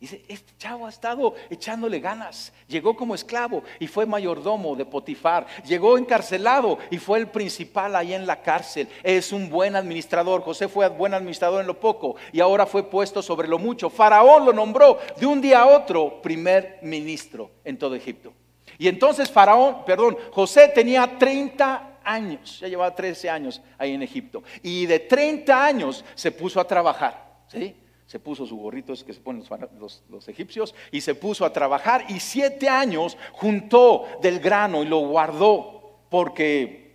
Dice, 0.00 0.22
este 0.28 0.54
chavo 0.56 0.86
ha 0.86 0.88
estado 0.88 1.34
echándole 1.50 2.00
ganas. 2.00 2.54
Llegó 2.66 2.96
como 2.96 3.14
esclavo 3.14 3.62
y 3.78 3.86
fue 3.86 4.06
mayordomo 4.06 4.74
de 4.74 4.86
Potifar. 4.86 5.46
Llegó 5.66 5.98
encarcelado 5.98 6.78
y 6.90 6.96
fue 6.96 7.18
el 7.18 7.28
principal 7.28 7.94
ahí 7.94 8.14
en 8.14 8.26
la 8.26 8.40
cárcel. 8.40 8.88
Es 9.02 9.30
un 9.30 9.50
buen 9.50 9.76
administrador. 9.76 10.40
José 10.40 10.68
fue 10.68 10.88
buen 10.88 11.12
administrador 11.12 11.60
en 11.60 11.66
lo 11.66 11.78
poco 11.78 12.16
y 12.32 12.40
ahora 12.40 12.64
fue 12.64 12.82
puesto 12.82 13.20
sobre 13.20 13.46
lo 13.46 13.58
mucho. 13.58 13.90
Faraón 13.90 14.46
lo 14.46 14.54
nombró 14.54 14.98
de 15.18 15.26
un 15.26 15.38
día 15.42 15.60
a 15.60 15.66
otro 15.66 16.22
primer 16.22 16.78
ministro 16.80 17.50
en 17.62 17.76
todo 17.76 17.94
Egipto. 17.94 18.32
Y 18.78 18.88
entonces 18.88 19.30
Faraón, 19.30 19.84
perdón, 19.84 20.16
José 20.32 20.68
tenía 20.68 21.18
30 21.18 21.98
años, 22.02 22.60
ya 22.60 22.68
llevaba 22.68 22.94
13 22.94 23.28
años 23.28 23.60
ahí 23.76 23.92
en 23.92 24.02
Egipto. 24.02 24.42
Y 24.62 24.86
de 24.86 25.00
30 25.00 25.62
años 25.62 26.02
se 26.14 26.32
puso 26.32 26.58
a 26.58 26.66
trabajar. 26.66 27.42
¿sí? 27.48 27.76
Se 28.10 28.18
puso 28.18 28.44
su 28.44 28.56
gorrito 28.56 28.92
que 29.06 29.12
se 29.12 29.20
ponen 29.20 29.44
los, 29.78 30.28
egipcios 30.28 30.74
y 30.90 31.00
se 31.00 31.14
puso 31.14 31.44
a 31.44 31.52
trabajar 31.52 32.06
y 32.08 32.18
siete 32.18 32.68
años 32.68 33.16
juntó 33.30 34.04
del 34.20 34.40
grano 34.40 34.82
y 34.82 34.86
lo 34.86 34.98
guardó 34.98 36.00
porque 36.10 36.90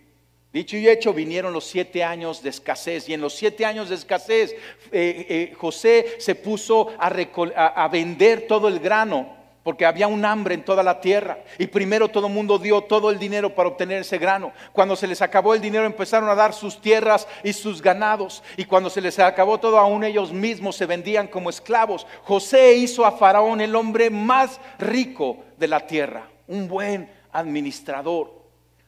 Dicho 0.52 0.76
y 0.76 0.88
hecho, 0.88 1.12
vinieron 1.12 1.52
los 1.52 1.64
siete 1.64 2.04
años 2.04 2.42
de 2.42 2.50
escasez 2.50 3.08
y 3.08 3.14
en 3.14 3.20
los 3.22 3.34
siete 3.34 3.64
años 3.64 3.88
de 3.88 3.94
escasez 3.94 4.52
eh, 4.92 5.26
eh, 5.28 5.54
José 5.56 6.16
se 6.18 6.34
puso 6.34 6.88
a, 6.98 7.88
vender 7.88 8.46
todo 8.46 8.68
el 8.68 8.78
grano 8.78 9.36
porque 9.66 9.84
había 9.84 10.06
un 10.06 10.24
hambre 10.24 10.54
en 10.54 10.64
toda 10.64 10.84
la 10.84 11.00
tierra. 11.00 11.40
Y 11.58 11.66
primero 11.66 12.06
todo 12.06 12.28
el 12.28 12.32
mundo 12.32 12.56
dio 12.56 12.82
todo 12.82 13.10
el 13.10 13.18
dinero 13.18 13.52
para 13.52 13.70
obtener 13.70 14.02
ese 14.02 14.16
grano. 14.16 14.52
Cuando 14.72 14.94
se 14.94 15.08
les 15.08 15.20
acabó 15.20 15.54
el 15.54 15.60
dinero 15.60 15.84
empezaron 15.86 16.28
a 16.28 16.36
dar 16.36 16.54
sus 16.54 16.80
tierras 16.80 17.26
y 17.42 17.52
sus 17.52 17.82
ganados. 17.82 18.44
Y 18.56 18.66
cuando 18.66 18.88
se 18.88 19.00
les 19.00 19.18
acabó 19.18 19.58
todo, 19.58 19.76
aún 19.76 20.04
ellos 20.04 20.32
mismos 20.32 20.76
se 20.76 20.86
vendían 20.86 21.26
como 21.26 21.50
esclavos. 21.50 22.06
José 22.22 22.76
hizo 22.76 23.04
a 23.04 23.10
Faraón 23.10 23.60
el 23.60 23.74
hombre 23.74 24.08
más 24.08 24.60
rico 24.78 25.38
de 25.56 25.66
la 25.66 25.84
tierra, 25.84 26.28
un 26.46 26.68
buen 26.68 27.10
administrador. 27.32 28.40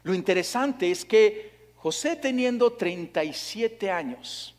Lo 0.04 0.14
interesante 0.14 0.92
es 0.92 1.04
que 1.04 1.72
José 1.74 2.14
teniendo 2.14 2.74
37 2.74 3.90
años, 3.90 4.54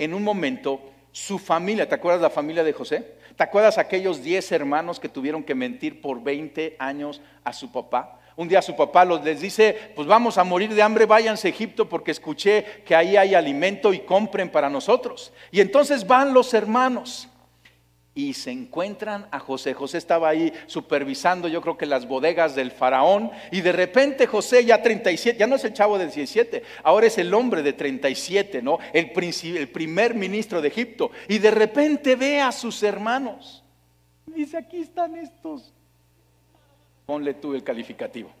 en 0.00 0.14
un 0.14 0.24
momento, 0.24 0.80
su 1.12 1.38
familia, 1.38 1.88
¿te 1.88 1.94
acuerdas 1.94 2.22
la 2.22 2.30
familia 2.30 2.64
de 2.64 2.72
José? 2.72 3.17
¿Te 3.38 3.44
acuerdas 3.44 3.78
aquellos 3.78 4.24
10 4.24 4.50
hermanos 4.50 4.98
que 4.98 5.08
tuvieron 5.08 5.44
que 5.44 5.54
mentir 5.54 6.00
por 6.00 6.20
20 6.20 6.74
años 6.80 7.20
a 7.44 7.52
su 7.52 7.70
papá? 7.70 8.18
Un 8.34 8.48
día 8.48 8.60
su 8.60 8.74
papá 8.74 9.04
les 9.04 9.40
dice, 9.40 9.92
pues 9.94 10.08
vamos 10.08 10.38
a 10.38 10.42
morir 10.42 10.74
de 10.74 10.82
hambre, 10.82 11.06
váyanse 11.06 11.46
a 11.46 11.50
Egipto 11.52 11.88
porque 11.88 12.10
escuché 12.10 12.82
que 12.84 12.96
ahí 12.96 13.16
hay 13.16 13.36
alimento 13.36 13.92
y 13.92 14.00
compren 14.00 14.50
para 14.50 14.68
nosotros. 14.68 15.32
Y 15.52 15.60
entonces 15.60 16.04
van 16.04 16.34
los 16.34 16.52
hermanos 16.52 17.28
y 18.18 18.34
se 18.34 18.50
encuentran 18.50 19.28
a 19.30 19.38
José. 19.38 19.74
José 19.74 19.96
estaba 19.96 20.28
ahí 20.28 20.52
supervisando, 20.66 21.46
yo 21.46 21.62
creo 21.62 21.78
que 21.78 21.86
las 21.86 22.08
bodegas 22.08 22.56
del 22.56 22.72
faraón, 22.72 23.30
y 23.52 23.60
de 23.60 23.70
repente 23.70 24.26
José 24.26 24.64
ya 24.64 24.82
37, 24.82 25.38
ya 25.38 25.46
no 25.46 25.54
es 25.54 25.62
el 25.62 25.72
chavo 25.72 25.98
de 25.98 26.06
17, 26.06 26.64
ahora 26.82 27.06
es 27.06 27.16
el 27.18 27.32
hombre 27.32 27.62
de 27.62 27.74
37, 27.74 28.60
¿no? 28.60 28.80
El, 28.92 29.12
el 29.56 29.68
primer 29.68 30.16
ministro 30.16 30.60
de 30.60 30.66
Egipto, 30.66 31.12
y 31.28 31.38
de 31.38 31.52
repente 31.52 32.16
ve 32.16 32.40
a 32.40 32.50
sus 32.50 32.82
hermanos. 32.82 33.62
Dice, 34.26 34.56
aquí 34.56 34.78
están 34.78 35.14
estos. 35.14 35.72
Ponle 37.06 37.34
tú 37.34 37.54
el 37.54 37.62
calificativo. 37.62 38.32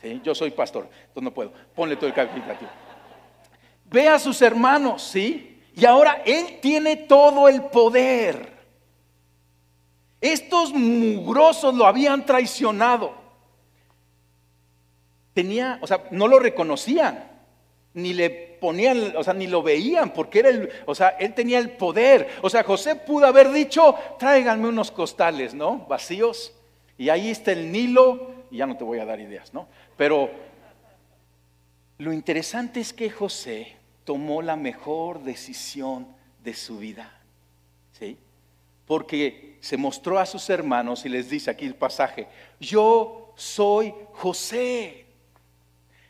¿sí? 0.00 0.20
Yo 0.22 0.36
soy 0.36 0.52
pastor, 0.52 0.84
entonces 0.84 1.22
no 1.24 1.34
puedo. 1.34 1.52
Ponle 1.74 1.96
tú 1.96 2.06
el 2.06 2.14
calificativo. 2.14 2.70
Ve 3.86 4.06
a 4.06 4.20
sus 4.20 4.40
hermanos, 4.40 5.02
¿sí? 5.02 5.60
Y 5.74 5.84
ahora 5.84 6.22
él 6.24 6.60
tiene 6.62 6.94
todo 6.94 7.48
el 7.48 7.62
poder. 7.62 8.59
Estos 10.20 10.72
mugrosos 10.72 11.74
lo 11.74 11.86
habían 11.86 12.26
traicionado. 12.26 13.14
Tenía, 15.32 15.78
o 15.80 15.86
sea, 15.86 16.04
no 16.10 16.28
lo 16.28 16.38
reconocían, 16.38 17.30
ni 17.94 18.12
le 18.12 18.30
ponían, 18.30 19.16
o 19.16 19.24
sea, 19.24 19.32
ni 19.32 19.46
lo 19.46 19.62
veían, 19.62 20.12
porque 20.12 20.40
era 20.40 20.48
el, 20.50 20.70
o 20.86 20.94
sea, 20.94 21.10
él 21.10 21.34
tenía 21.34 21.58
el 21.58 21.70
poder. 21.70 22.28
O 22.42 22.50
sea, 22.50 22.62
José 22.62 22.96
pudo 22.96 23.26
haber 23.26 23.50
dicho, 23.50 23.94
tráiganme 24.18 24.68
unos 24.68 24.90
costales, 24.90 25.54
¿no? 25.54 25.86
Vacíos. 25.88 26.54
Y 26.98 27.08
ahí 27.08 27.30
está 27.30 27.52
el 27.52 27.72
Nilo, 27.72 28.32
y 28.50 28.58
ya 28.58 28.66
no 28.66 28.76
te 28.76 28.84
voy 28.84 28.98
a 28.98 29.06
dar 29.06 29.20
ideas, 29.20 29.54
¿no? 29.54 29.68
Pero 29.96 30.30
lo 31.98 32.12
interesante 32.12 32.80
es 32.80 32.92
que 32.92 33.10
José 33.10 33.76
tomó 34.04 34.42
la 34.42 34.56
mejor 34.56 35.22
decisión 35.22 36.06
de 36.42 36.54
su 36.54 36.78
vida, 36.78 37.20
¿sí? 37.92 38.18
Porque 38.86 39.49
se 39.60 39.76
mostró 39.76 40.18
a 40.18 40.26
sus 40.26 40.48
hermanos 40.50 41.04
y 41.04 41.08
les 41.08 41.30
dice 41.30 41.50
aquí 41.50 41.66
el 41.66 41.74
pasaje, 41.74 42.26
yo 42.58 43.32
soy 43.36 43.94
José, 44.12 45.06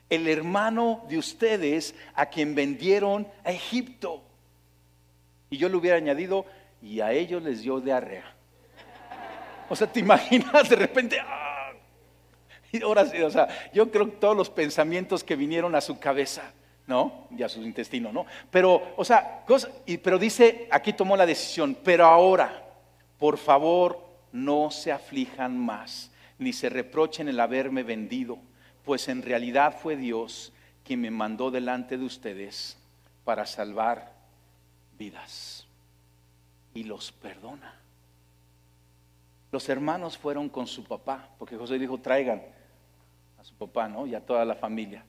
el 0.09 0.29
hermano 0.29 1.05
de 1.09 1.19
ustedes 1.19 1.95
a 2.15 2.27
quien 2.27 2.55
vendieron 2.55 3.29
a 3.45 3.53
Egipto. 3.53 4.23
Y 5.51 5.57
yo 5.57 5.69
le 5.69 5.77
hubiera 5.77 5.97
añadido, 5.97 6.47
y 6.83 7.01
a 7.01 7.13
ellos 7.13 7.43
les 7.43 7.63
dio 7.63 7.81
diarrea. 7.81 8.35
O 9.69 9.77
sea, 9.77 9.87
¿te 9.87 10.01
imaginas 10.01 10.69
de 10.69 10.77
repente? 10.77 11.19
¡ah! 11.21 11.73
Y 12.73 12.83
ahora 12.83 13.05
sí, 13.07 13.21
o 13.21 13.31
sea, 13.31 13.49
yo 13.73 13.91
creo 13.91 14.07
que 14.07 14.17
todos 14.17 14.37
los 14.37 14.49
pensamientos 14.49 15.25
que 15.25 15.35
vinieron 15.35 15.75
a 15.75 15.81
su 15.81 15.99
cabeza, 15.99 16.53
¿no? 16.87 17.27
Y 17.37 17.43
a 17.43 17.49
su 17.49 17.63
intestino, 17.63 18.13
¿no? 18.13 18.27
Pero, 18.51 18.95
o 18.97 19.05
sea, 19.05 19.45
pero 20.03 20.19
dice, 20.19 20.69
aquí 20.71 20.93
tomó 20.93 21.17
la 21.17 21.27
decisión, 21.27 21.77
pero 21.83 22.07
ahora, 22.07 22.70
por 23.21 23.37
favor, 23.37 24.03
no 24.33 24.71
se 24.71 24.91
aflijan 24.91 25.57
más, 25.57 26.11
ni 26.39 26.53
se 26.55 26.71
reprochen 26.71 27.29
el 27.29 27.39
haberme 27.39 27.83
vendido, 27.83 28.39
pues 28.85 29.09
en 29.09 29.23
realidad 29.23 29.77
fue 29.79 29.95
Dios 29.95 30.53
quien 30.85 31.03
me 31.03 31.11
mandó 31.11 31.51
delante 31.51 31.99
de 31.99 32.05
ustedes 32.05 32.79
para 33.25 33.45
salvar 33.45 34.15
vidas. 34.99 35.67
Y 36.73 36.85
los 36.85 37.13
perdona. 37.13 37.75
Los 39.53 39.69
hermanos 39.69 40.17
fueron 40.17 40.49
con 40.49 40.67
su 40.67 40.85
papá, 40.85 41.29
porque 41.39 41.57
José 41.57 41.79
dijo, 41.79 41.99
traigan 41.99 42.43
a 43.39 43.45
su 43.45 43.55
papá, 43.55 43.87
¿no? 43.87 44.07
Y 44.07 44.15
a 44.15 44.25
toda 44.25 44.47
la 44.47 44.55
familia. 44.55 45.05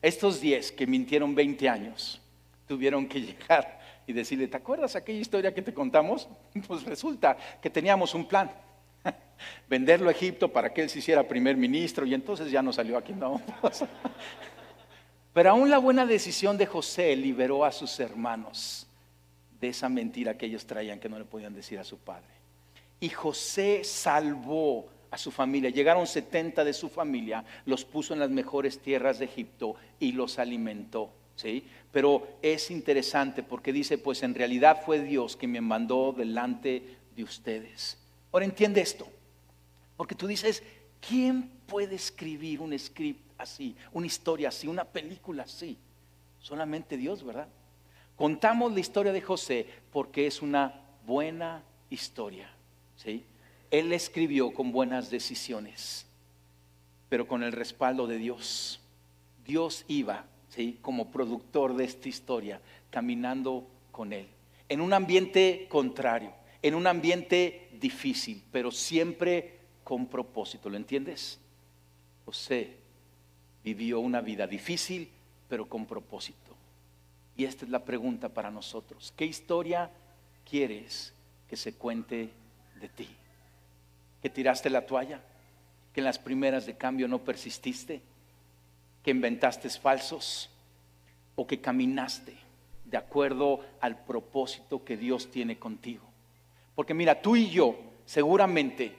Estos 0.00 0.40
diez 0.40 0.72
que 0.72 0.86
mintieron 0.86 1.34
20 1.34 1.68
años 1.68 2.20
tuvieron 2.66 3.06
que 3.06 3.20
llegar 3.26 3.81
y 4.06 4.12
decirle, 4.12 4.48
¿te 4.48 4.56
acuerdas 4.56 4.96
aquella 4.96 5.20
historia 5.20 5.54
que 5.54 5.62
te 5.62 5.74
contamos? 5.74 6.28
Pues 6.66 6.84
resulta 6.84 7.36
que 7.60 7.70
teníamos 7.70 8.14
un 8.14 8.26
plan. 8.26 8.50
Venderlo 9.68 10.08
a 10.08 10.12
Egipto 10.12 10.52
para 10.52 10.72
que 10.72 10.82
él 10.82 10.90
se 10.90 10.98
hiciera 11.00 11.26
primer 11.26 11.56
ministro 11.56 12.06
y 12.06 12.14
entonces 12.14 12.50
ya 12.50 12.62
no 12.62 12.72
salió 12.72 12.96
aquí, 12.98 13.12
no. 13.12 13.40
Pero 15.32 15.50
aún 15.50 15.70
la 15.70 15.78
buena 15.78 16.04
decisión 16.04 16.58
de 16.58 16.66
José 16.66 17.16
liberó 17.16 17.64
a 17.64 17.72
sus 17.72 17.98
hermanos 18.00 18.86
de 19.60 19.68
esa 19.68 19.88
mentira 19.88 20.36
que 20.36 20.46
ellos 20.46 20.66
traían 20.66 21.00
que 21.00 21.08
no 21.08 21.18
le 21.18 21.24
podían 21.24 21.54
decir 21.54 21.78
a 21.78 21.84
su 21.84 21.98
padre. 21.98 22.26
Y 23.00 23.08
José 23.08 23.82
salvó 23.82 24.88
a 25.10 25.18
su 25.18 25.30
familia. 25.30 25.70
Llegaron 25.70 26.06
70 26.06 26.64
de 26.64 26.72
su 26.72 26.88
familia, 26.88 27.44
los 27.64 27.84
puso 27.84 28.12
en 28.14 28.20
las 28.20 28.30
mejores 28.30 28.80
tierras 28.80 29.18
de 29.18 29.26
Egipto 29.26 29.76
y 30.00 30.12
los 30.12 30.38
alimentó. 30.38 31.10
¿Sí? 31.36 31.64
Pero 31.90 32.38
es 32.42 32.70
interesante 32.70 33.42
porque 33.42 33.72
dice, 33.72 33.98
pues 33.98 34.22
en 34.22 34.34
realidad 34.34 34.82
fue 34.84 35.00
Dios 35.00 35.36
quien 35.36 35.52
me 35.52 35.60
mandó 35.60 36.12
delante 36.16 36.96
de 37.14 37.22
ustedes. 37.22 37.98
Ahora 38.32 38.44
entiende 38.44 38.80
esto, 38.80 39.06
porque 39.96 40.14
tú 40.14 40.26
dices, 40.26 40.62
¿quién 41.06 41.50
puede 41.66 41.96
escribir 41.96 42.60
un 42.60 42.78
script 42.78 43.20
así, 43.38 43.76
una 43.92 44.06
historia 44.06 44.48
así, 44.48 44.66
una 44.66 44.84
película 44.84 45.42
así? 45.42 45.76
Solamente 46.40 46.96
Dios, 46.96 47.22
¿verdad? 47.22 47.48
Contamos 48.16 48.72
la 48.72 48.80
historia 48.80 49.12
de 49.12 49.20
José 49.20 49.66
porque 49.92 50.26
es 50.26 50.42
una 50.42 50.80
buena 51.06 51.62
historia, 51.90 52.50
¿sí? 52.96 53.24
Él 53.70 53.92
escribió 53.92 54.52
con 54.52 54.72
buenas 54.72 55.10
decisiones, 55.10 56.06
pero 57.08 57.26
con 57.26 57.42
el 57.42 57.52
respaldo 57.52 58.06
de 58.06 58.18
Dios. 58.18 58.80
Dios 59.44 59.84
iba, 59.88 60.26
¿sí? 60.54 60.78
Como 60.80 61.10
productor 61.10 61.76
de 61.76 61.84
esta 61.84 62.08
historia, 62.08 62.60
caminando 62.90 63.66
con 63.90 64.12
él, 64.12 64.28
en 64.68 64.80
un 64.80 64.92
ambiente 64.92 65.66
contrario 65.68 66.32
en 66.62 66.76
un 66.76 66.86
ambiente 66.86 67.68
difícil, 67.80 68.42
pero 68.52 68.70
siempre 68.70 69.58
con 69.82 70.06
propósito. 70.06 70.70
¿Lo 70.70 70.76
entiendes? 70.76 71.40
José 72.24 72.76
vivió 73.64 73.98
una 73.98 74.20
vida 74.20 74.46
difícil, 74.46 75.10
pero 75.48 75.68
con 75.68 75.86
propósito. 75.86 76.56
Y 77.36 77.44
esta 77.44 77.64
es 77.64 77.70
la 77.70 77.84
pregunta 77.84 78.28
para 78.28 78.50
nosotros. 78.50 79.12
¿Qué 79.16 79.24
historia 79.24 79.90
quieres 80.48 81.12
que 81.48 81.56
se 81.56 81.74
cuente 81.74 82.30
de 82.80 82.88
ti? 82.88 83.08
¿Que 84.22 84.30
tiraste 84.30 84.70
la 84.70 84.86
toalla? 84.86 85.20
¿Que 85.92 86.00
en 86.00 86.04
las 86.04 86.20
primeras 86.20 86.64
de 86.64 86.76
cambio 86.76 87.08
no 87.08 87.24
persististe? 87.24 88.02
¿Que 89.02 89.10
inventaste 89.10 89.68
falsos? 89.70 90.50
¿O 91.34 91.46
que 91.46 91.60
caminaste 91.60 92.36
de 92.84 92.96
acuerdo 92.96 93.60
al 93.80 94.04
propósito 94.04 94.84
que 94.84 94.96
Dios 94.96 95.30
tiene 95.30 95.58
contigo? 95.58 96.04
Porque 96.74 96.94
mira, 96.94 97.20
tú 97.20 97.36
y 97.36 97.50
yo 97.50 97.76
seguramente, 98.04 98.94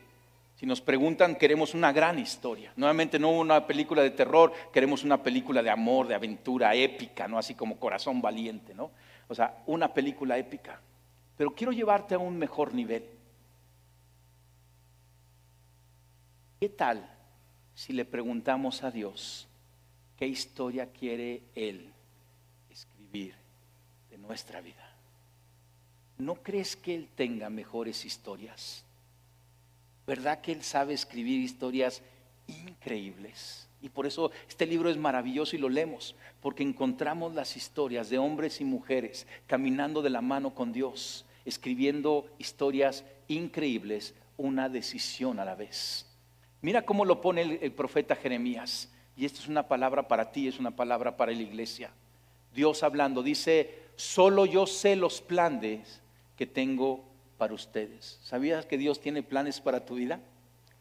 si 0.55 0.65
nos 0.65 0.81
preguntan, 0.81 1.35
queremos 1.35 1.73
una 1.73 1.91
gran 1.91 2.19
historia. 2.19 2.73
Nuevamente 2.75 3.19
no 3.19 3.31
una 3.31 3.65
película 3.65 4.01
de 4.01 4.11
terror, 4.11 4.53
queremos 4.71 5.03
una 5.03 5.21
película 5.21 5.61
de 5.61 5.69
amor, 5.69 6.07
de 6.07 6.15
aventura 6.15 6.75
épica, 6.75 7.27
¿no? 7.27 7.37
Así 7.37 7.55
como 7.55 7.79
Corazón 7.79 8.21
Valiente, 8.21 8.73
¿no? 8.73 8.91
O 9.27 9.35
sea, 9.35 9.63
una 9.65 9.93
película 9.93 10.37
épica. 10.37 10.79
Pero 11.37 11.53
quiero 11.55 11.71
llevarte 11.71 12.15
a 12.15 12.19
un 12.19 12.37
mejor 12.37 12.73
nivel. 12.73 13.03
¿Qué 16.59 16.69
tal 16.69 17.09
si 17.73 17.91
le 17.91 18.05
preguntamos 18.05 18.83
a 18.83 18.91
Dios 18.91 19.47
qué 20.17 20.27
historia 20.27 20.91
quiere 20.91 21.43
Él 21.55 21.91
escribir 22.69 23.35
de 24.09 24.17
nuestra 24.17 24.61
vida? 24.61 24.93
¿no 26.17 26.35
crees 26.35 26.75
que 26.75 26.95
Él 26.95 27.07
tenga 27.15 27.49
mejores 27.49 28.05
historias? 28.05 28.83
¿Verdad 30.07 30.41
que 30.41 30.51
Él 30.51 30.63
sabe 30.63 30.93
escribir 30.93 31.39
historias 31.39 32.01
increíbles? 32.47 33.67
Y 33.81 33.89
por 33.89 34.05
eso 34.05 34.31
este 34.47 34.65
libro 34.65 34.89
es 34.89 34.97
maravilloso 34.97 35.55
y 35.55 35.59
lo 35.59 35.69
leemos, 35.69 36.15
porque 36.41 36.63
encontramos 36.63 37.33
las 37.33 37.57
historias 37.57 38.09
de 38.09 38.17
hombres 38.17 38.61
y 38.61 38.65
mujeres 38.65 39.27
caminando 39.47 40.01
de 40.01 40.09
la 40.09 40.21
mano 40.21 40.53
con 40.55 40.71
Dios, 40.71 41.25
escribiendo 41.45 42.27
historias 42.37 43.03
increíbles, 43.27 44.13
una 44.37 44.69
decisión 44.69 45.39
a 45.39 45.45
la 45.45 45.55
vez. 45.55 46.05
Mira 46.61 46.83
cómo 46.83 47.03
lo 47.03 47.19
pone 47.19 47.59
el, 47.61 47.71
profeta 47.73 48.15
Jeremías, 48.15 48.89
y 49.15 49.25
esto 49.25 49.39
es 49.39 49.47
una 49.47 49.67
palabra 49.67 50.07
para 50.07 50.31
ti, 50.31 50.47
es 50.47 50.59
una 50.59 50.71
palabra 50.71 51.17
para 51.17 51.31
la 51.31 51.41
iglesia. 51.41 51.91
Dios 52.53 52.83
hablando, 52.83 53.23
dice, 53.23 53.79
solo 53.95 54.45
yo 54.45 54.65
sé 54.65 54.95
los 54.95 55.21
planes 55.21 56.01
que 56.35 56.45
tengo 56.45 57.03
para 57.37 57.53
ustedes. 57.53 58.19
¿Sabías 58.23 58.65
que 58.65 58.77
Dios 58.77 58.99
tiene 58.99 59.23
planes 59.23 59.59
para 59.59 59.85
tu 59.85 59.95
vida? 59.95 60.19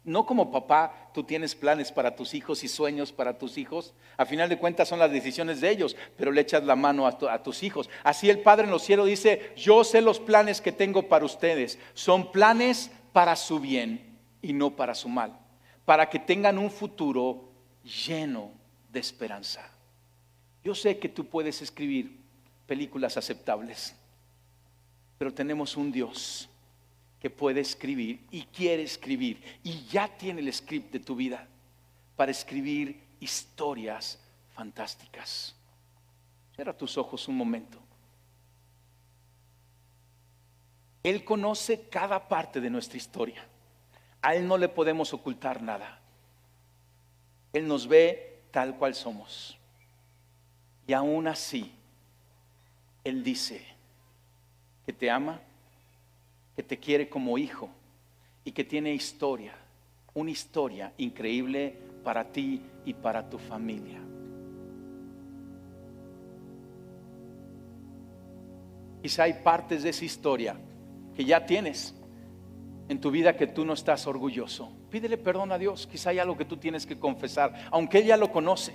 No 0.05 0.27
como 0.27 0.51
papá, 0.51 1.11
tú 1.15 1.23
tienes 1.23 1.55
planes 1.55 1.93
para 1.93 2.17
tus 2.17 2.35
hijos 2.35 2.65
y 2.65 2.69
sueños 2.69 3.13
para 3.13 3.39
tus 3.39 3.57
hijos. 3.57 3.95
A 4.17 4.27
final 4.27 4.49
de 4.49 4.59
cuentas 4.59 4.89
son 4.89 4.99
las 4.99 5.13
decisiones 5.13 5.61
de 5.61 5.71
ellos, 5.71 5.97
pero 6.17 6.33
le 6.33 6.41
echas 6.41 6.65
la 6.65 6.75
mano 6.75 7.07
a, 7.07 7.43
tus 7.43 7.63
hijos. 7.63 7.89
Así 8.03 8.29
el 8.29 8.41
Padre 8.41 8.65
en 8.65 8.71
los 8.71 8.83
cielos 8.83 9.07
dice, 9.07 9.53
yo 9.57 9.85
sé 9.85 10.01
los 10.01 10.19
planes 10.19 10.61
que 10.61 10.73
tengo 10.73 11.09
para 11.09 11.25
ustedes. 11.25 11.79
Son 11.95 12.33
planes 12.33 12.91
para 13.13 13.37
su 13.37 13.61
bien 13.61 14.19
y 14.43 14.53
no 14.53 14.75
para 14.75 14.95
su 14.95 15.09
mal. 15.09 15.39
Para 15.85 16.11
que 16.11 16.19
tengan 16.19 16.59
un 16.59 16.71
futuro 16.71 17.52
lleno 17.83 18.53
de 18.91 19.01
esperanza. 19.01 19.69
Yo 20.65 20.75
sé 20.75 20.99
que 20.99 21.09
tú 21.09 21.27
puedes 21.27 21.63
escribir 21.63 22.19
películas 22.67 23.17
aceptables 23.17 23.95
pero 25.23 25.33
tenemos 25.33 25.77
un 25.77 25.93
Dios 25.93 26.49
que 27.21 27.31
puede 27.31 27.61
escribir 27.61 28.27
y 28.33 28.43
quiere 28.43 28.83
escribir 28.83 29.41
y 29.63 29.85
ya 29.85 30.09
tiene 30.09 30.41
el 30.41 30.53
script 30.53 30.93
de 30.93 30.99
tu 30.99 31.15
vida 31.15 31.47
para 32.17 32.33
escribir 32.33 33.01
historias 33.21 34.19
fantásticas. 34.53 35.55
Cierra 36.57 36.77
tus 36.77 36.99
ojos 36.99 37.29
un 37.29 37.37
momento. 37.37 37.79
Él 41.05 41.25
conoce 41.25 41.89
cada 41.89 42.27
parte 42.27 42.61
de 42.61 42.71
nuestra 42.71 42.97
historia. 42.97 43.47
A 44.23 44.35
Él 44.35 44.49
no 44.49 44.59
le 44.59 44.69
podemos 44.69 45.15
ocultar 45.15 45.63
nada. 45.63 46.01
Él 47.53 47.67
nos 47.67 47.87
ve 47.87 48.41
tal 48.51 48.77
cual 48.77 48.95
somos. 48.95 49.59
Y 50.87 50.93
aún 50.93 51.29
así, 51.29 51.73
Él 53.05 53.23
dice, 53.23 53.65
que 54.85 54.93
te 54.93 55.11
ama, 55.11 55.41
que 56.57 56.63
te 56.63 56.79
quiere 56.79 57.09
como 57.09 57.39
hijo 57.39 57.69
y 58.45 58.53
que 58.53 58.65
tiene 58.65 58.93
historia, 58.93 59.55
una 60.15 60.31
historia 60.31 60.93
increíble 60.99 61.77
para 62.03 62.25
ti 62.25 62.63
y 62.85 62.95
para 62.95 63.29
tu 63.29 63.39
familia. 63.39 64.01
Quizá 69.03 69.25
hay 69.25 69.35
partes 69.35 69.83
de 69.83 69.91
esa 69.91 70.05
historia 70.05 70.57
que 71.17 71.25
ya 71.25 71.45
tienes 71.45 71.95
en 72.89 73.01
tu 73.01 73.11
vida 73.11 73.37
que 73.37 73.47
tú 73.47 73.65
no 73.65 73.73
estás 73.73 74.07
orgulloso. 74.07 74.71
Pídele 74.91 75.17
perdón 75.17 75.53
a 75.53 75.59
Dios. 75.59 75.87
Quizá 75.87 76.11
hay 76.11 76.19
algo 76.19 76.37
que 76.37 76.45
tú 76.45 76.57
tienes 76.57 76.87
que 76.87 76.99
confesar, 76.99 77.55
aunque 77.71 77.99
Él 77.99 78.07
ya 78.07 78.17
lo 78.17 78.31
conoce. 78.31 78.75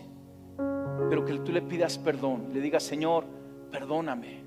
Pero 1.10 1.26
que 1.26 1.34
tú 1.39 1.52
le 1.52 1.62
pidas 1.62 1.98
perdón, 1.98 2.50
le 2.54 2.60
digas, 2.60 2.84
Señor, 2.84 3.26
perdóname 3.72 4.41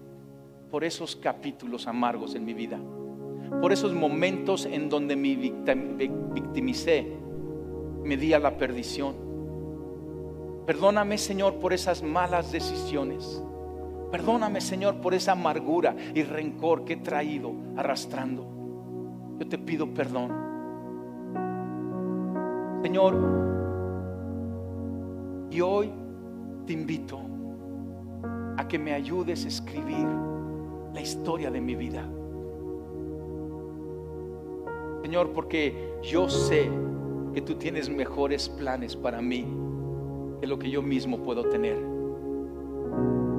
por 0.71 0.85
esos 0.85 1.17
capítulos 1.17 1.87
amargos 1.87 2.35
en 2.35 2.45
mi 2.45 2.55
vida, 2.55 2.79
por 3.61 3.73
esos 3.73 3.93
momentos 3.93 4.67
en 4.67 4.89
donde 4.89 5.17
me 5.17 5.35
victimicé, 5.37 7.17
me 8.05 8.17
di 8.17 8.33
a 8.33 8.39
la 8.39 8.57
perdición. 8.57 9.31
Perdóname, 10.67 11.19
Señor, 11.19 11.55
por 11.57 11.73
esas 11.73 12.03
malas 12.03 12.53
decisiones. 12.53 13.43
Perdóname, 14.13 14.61
Señor, 14.61 14.97
por 14.97 15.15
esa 15.15 15.33
amargura 15.33 15.97
y 16.15 16.23
rencor 16.23 16.85
que 16.85 16.95
he 16.95 16.97
traído 16.97 17.53
arrastrando. 17.77 18.60
Yo 19.41 19.49
te 19.49 19.57
pido 19.57 19.87
perdón. 19.95 20.31
Señor, 22.83 23.15
y 25.51 25.63
hoy 25.63 25.91
te 26.67 26.75
invito 26.75 27.21
a 28.59 28.69
que 28.69 28.79
me 28.79 28.93
ayudes 28.93 29.47
a 29.47 29.49
escribir 29.49 30.07
la 30.93 31.01
historia 31.01 31.51
de 31.51 31.59
mi 31.59 31.75
vida. 31.75 32.07
Señor, 35.03 35.33
porque 35.33 35.95
yo 36.03 36.29
sé 36.29 36.71
que 37.33 37.41
tú 37.41 37.55
tienes 37.55 37.89
mejores 37.89 38.47
planes 38.47 38.95
para 38.95 39.23
mí 39.23 39.47
que 40.39 40.47
lo 40.47 40.59
que 40.59 40.71
yo 40.71 40.83
mismo 40.83 41.23
puedo 41.23 41.49
tener. 41.49 41.79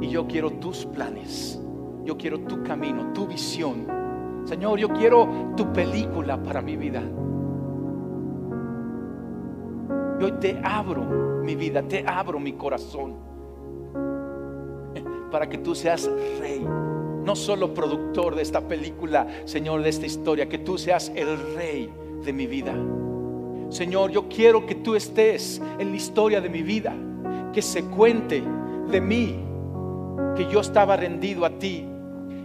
Y 0.02 0.08
yo 0.08 0.26
quiero 0.26 0.50
tus 0.54 0.84
planes, 0.84 1.62
yo 2.06 2.18
quiero 2.18 2.40
tu 2.40 2.64
camino, 2.64 3.14
tu 3.14 3.28
visión. 3.28 4.01
Señor, 4.46 4.80
yo 4.80 4.90
quiero 4.90 5.54
tu 5.56 5.72
película 5.72 6.42
para 6.42 6.62
mi 6.62 6.76
vida. 6.76 7.02
Yo 10.20 10.34
te 10.36 10.60
abro 10.64 11.04
mi 11.44 11.56
vida, 11.56 11.82
te 11.82 12.04
abro 12.08 12.40
mi 12.40 12.54
corazón 12.54 13.16
para 15.32 15.50
que 15.50 15.58
tú 15.58 15.74
seas 15.74 16.10
rey 16.40 16.66
no 17.24 17.36
solo 17.36 17.74
productor 17.74 18.36
de 18.36 18.42
esta 18.42 18.68
película, 18.68 19.28
Señor, 19.46 19.84
de 19.84 19.90
esta 19.90 20.06
historia, 20.06 20.50
que 20.50 20.58
tú 20.58 20.78
seas 20.78 21.12
el 21.16 21.56
rey 21.56 21.90
de 22.24 22.34
mi 22.34 22.48
vida. 22.48 22.74
Señor, 23.70 24.12
yo 24.12 24.28
quiero 24.28 24.66
que 24.66 24.76
tú 24.76 24.96
estés 24.96 25.62
en 25.80 25.92
la 25.92 25.98
historia 25.98 26.42
de 26.42 26.50
mi 26.50 26.64
vida, 26.64 26.94
que 27.54 27.62
se 27.62 27.84
cuente 27.86 28.44
de 28.90 29.02
mí 29.02 29.40
que 30.36 30.48
yo 30.48 30.60
estaba 30.62 30.98
rendido 30.98 31.46
a 31.46 31.52
ti 31.52 31.86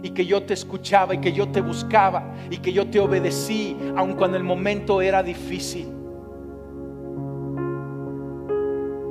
y 0.07 0.11
que 0.11 0.25
yo 0.25 0.43
te 0.43 0.53
escuchaba 0.53 1.15
y 1.15 1.17
que 1.17 1.33
yo 1.33 1.49
te 1.49 1.59
buscaba 1.59 2.33
y 2.49 2.59
que 2.59 2.71
yo 2.71 2.87
te 2.87 2.97
obedecí 2.97 3.75
aun 3.97 4.13
cuando 4.13 4.37
el 4.37 4.43
momento 4.43 5.01
era 5.01 5.21
difícil. 5.21 5.85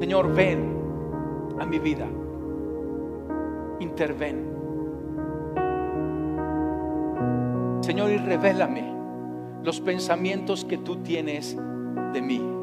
Señor, 0.00 0.34
ven 0.34 0.74
a 1.58 1.66
mi 1.66 1.78
vida. 1.78 2.06
Interven. 3.78 4.56
Señor, 7.82 8.10
y 8.10 8.16
revélame 8.16 8.90
los 9.62 9.80
pensamientos 9.80 10.64
que 10.64 10.78
tú 10.78 10.96
tienes 11.02 11.58
de 12.14 12.22
mí. 12.22 12.55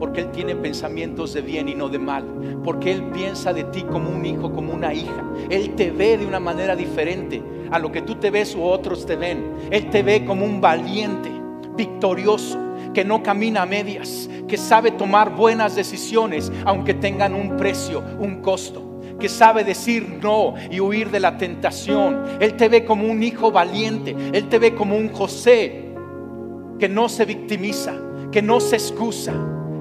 Porque 0.00 0.22
Él 0.22 0.30
tiene 0.32 0.56
pensamientos 0.56 1.34
de 1.34 1.42
bien 1.42 1.68
y 1.68 1.74
no 1.74 1.88
de 1.88 2.00
mal. 2.00 2.24
Porque 2.64 2.90
Él 2.90 3.04
piensa 3.12 3.52
de 3.52 3.64
ti 3.64 3.82
como 3.82 4.10
un 4.10 4.26
hijo, 4.26 4.50
como 4.50 4.72
una 4.72 4.92
hija. 4.92 5.24
Él 5.50 5.76
te 5.76 5.92
ve 5.92 6.18
de 6.18 6.26
una 6.26 6.40
manera 6.40 6.74
diferente 6.74 7.40
a 7.70 7.78
lo 7.78 7.92
que 7.92 8.02
tú 8.02 8.16
te 8.16 8.30
ves 8.30 8.56
u 8.56 8.62
otros 8.62 9.06
te 9.06 9.14
ven. 9.14 9.52
Él 9.70 9.90
te 9.90 10.02
ve 10.02 10.24
como 10.24 10.44
un 10.44 10.60
valiente, 10.60 11.30
victorioso, 11.76 12.58
que 12.92 13.04
no 13.04 13.22
camina 13.22 13.62
a 13.62 13.66
medias, 13.66 14.28
que 14.48 14.56
sabe 14.56 14.90
tomar 14.90 15.36
buenas 15.36 15.76
decisiones 15.76 16.50
aunque 16.64 16.94
tengan 16.94 17.34
un 17.34 17.56
precio, 17.56 18.02
un 18.18 18.40
costo 18.40 18.86
que 19.20 19.28
sabe 19.28 19.64
decir 19.64 20.18
no 20.22 20.54
y 20.70 20.80
huir 20.80 21.10
de 21.10 21.20
la 21.20 21.36
tentación. 21.36 22.24
Él 22.40 22.54
te 22.56 22.68
ve 22.68 22.84
como 22.84 23.06
un 23.06 23.22
hijo 23.22 23.52
valiente, 23.52 24.16
Él 24.32 24.48
te 24.48 24.58
ve 24.58 24.74
como 24.74 24.96
un 24.96 25.10
José 25.10 25.94
que 26.78 26.88
no 26.88 27.08
se 27.10 27.26
victimiza, 27.26 27.94
que 28.32 28.40
no 28.40 28.58
se 28.58 28.76
excusa, 28.76 29.34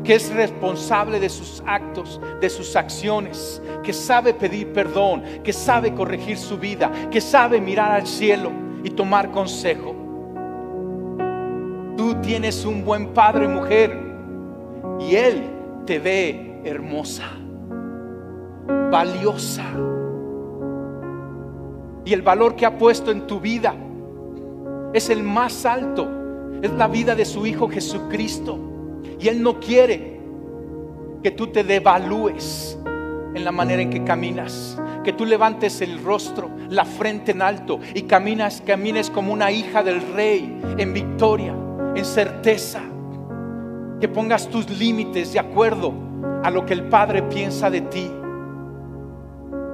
que 0.04 0.16
es 0.16 0.34
responsable 0.34 1.20
de 1.20 1.30
sus 1.30 1.62
actos, 1.66 2.20
de 2.40 2.50
sus 2.50 2.76
acciones, 2.76 3.62
que 3.84 3.94
sabe 3.94 4.34
pedir 4.34 4.72
perdón, 4.72 5.24
que 5.44 5.54
sabe 5.54 5.94
corregir 5.94 6.38
su 6.38 6.58
vida, 6.58 6.92
que 7.12 7.22
sabe 7.22 7.60
mirar 7.60 7.92
al 7.92 8.08
cielo 8.08 8.52
y 8.84 8.90
tomar 8.92 9.32
consejo. 9.32 9.96
Tú 11.98 12.16
tienes 12.22 12.66
un 12.66 12.86
buen 12.86 13.14
padre, 13.14 13.48
mujer, 13.48 13.98
y 15.00 15.16
Él 15.16 15.44
te 15.86 16.00
ve 16.00 16.62
hermosa, 16.64 17.26
valiosa. 18.92 19.66
Y 22.06 22.14
el 22.14 22.22
valor 22.22 22.56
que 22.56 22.66
ha 22.66 22.78
puesto 22.78 23.12
en 23.12 23.28
tu 23.28 23.40
vida 23.40 23.76
es 24.94 25.10
el 25.10 25.24
más 25.24 25.66
alto, 25.66 26.08
es 26.62 26.72
la 26.72 26.88
vida 26.88 27.16
de 27.16 27.26
su 27.26 27.46
Hijo 27.46 27.68
Jesucristo. 27.70 28.69
Y 29.20 29.28
Él 29.28 29.42
no 29.42 29.60
quiere 29.60 30.20
que 31.22 31.32
tú 31.32 31.48
te 31.48 31.64
devalúes 31.64 32.78
en 33.34 33.44
la 33.44 33.52
manera 33.52 33.82
en 33.82 33.90
que 33.90 34.04
caminas. 34.04 34.80
Que 35.04 35.14
tú 35.14 35.26
levantes 35.26 35.82
el 35.82 36.04
rostro, 36.04 36.50
la 36.70 36.86
frente 36.86 37.32
en 37.32 37.42
alto 37.42 37.80
y 37.94 38.04
caminas, 38.04 38.62
camines 38.66 39.10
como 39.10 39.34
una 39.34 39.52
hija 39.52 39.84
del 39.84 40.02
rey 40.14 40.62
en 40.78 40.94
victoria, 40.94 41.56
en 41.96 42.06
certeza. 42.06 42.82
Que 44.00 44.08
pongas 44.08 44.50
tus 44.50 44.70
límites 44.70 45.34
de 45.34 45.40
acuerdo 45.40 45.94
a 46.44 46.50
lo 46.50 46.66
que 46.66 46.74
el 46.74 46.84
Padre 46.84 47.24
piensa 47.24 47.70
de 47.70 47.82
ti. 47.82 48.10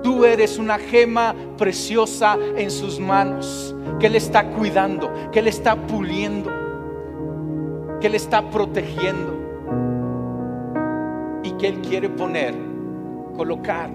Tú 0.04 0.24
eres 0.24 0.60
una 0.60 0.78
gema 0.78 1.36
preciosa 1.58 2.38
en 2.56 2.70
sus 2.70 3.00
manos, 3.00 3.76
que 4.00 4.08
Él 4.08 4.16
está 4.16 4.48
cuidando, 4.52 5.12
que 5.32 5.40
Él 5.40 5.48
está 5.48 5.76
puliendo, 5.76 6.52
que 8.06 8.10
Él 8.10 8.16
está 8.18 8.48
protegiendo 8.52 9.34
y 11.42 11.50
que 11.54 11.70
Él 11.70 11.82
quiere 11.82 12.08
poner, 12.08 12.54
colocar 13.36 13.90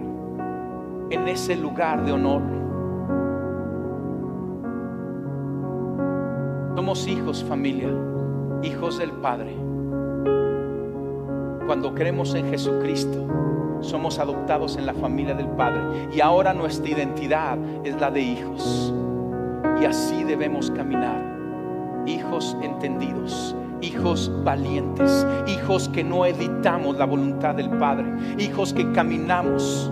en 1.10 1.28
ese 1.28 1.54
lugar 1.54 2.04
de 2.04 2.10
honor. 2.10 2.42
Somos 6.74 7.06
hijos, 7.06 7.44
familia, 7.44 7.90
hijos 8.64 8.98
del 8.98 9.12
Padre. 9.12 9.54
Cuando 11.66 11.94
creemos 11.94 12.34
en 12.34 12.50
Jesucristo, 12.50 13.28
somos 13.80 14.18
adoptados 14.18 14.76
en 14.76 14.86
la 14.86 14.94
familia 14.94 15.34
del 15.34 15.50
Padre. 15.50 16.08
Y 16.12 16.20
ahora 16.20 16.52
nuestra 16.52 16.90
identidad 16.90 17.56
es 17.84 17.94
la 18.00 18.10
de 18.10 18.22
hijos. 18.22 18.92
Y 19.80 19.84
así 19.84 20.24
debemos 20.24 20.68
caminar. 20.72 21.30
Hijos 22.06 22.56
entendidos, 22.60 23.54
hijos 23.80 24.30
valientes, 24.44 25.26
hijos 25.46 25.88
que 25.88 26.04
no 26.04 26.26
editamos 26.26 26.96
la 26.96 27.06
voluntad 27.06 27.54
del 27.54 27.70
Padre, 27.70 28.06
hijos 28.38 28.72
que 28.72 28.90
caminamos 28.92 29.90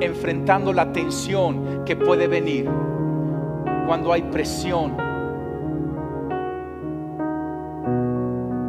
enfrentando 0.00 0.72
la 0.72 0.92
tensión 0.92 1.84
que 1.84 1.96
puede 1.96 2.28
venir 2.28 2.68
cuando 3.86 4.12
hay 4.12 4.22
presión. 4.22 4.96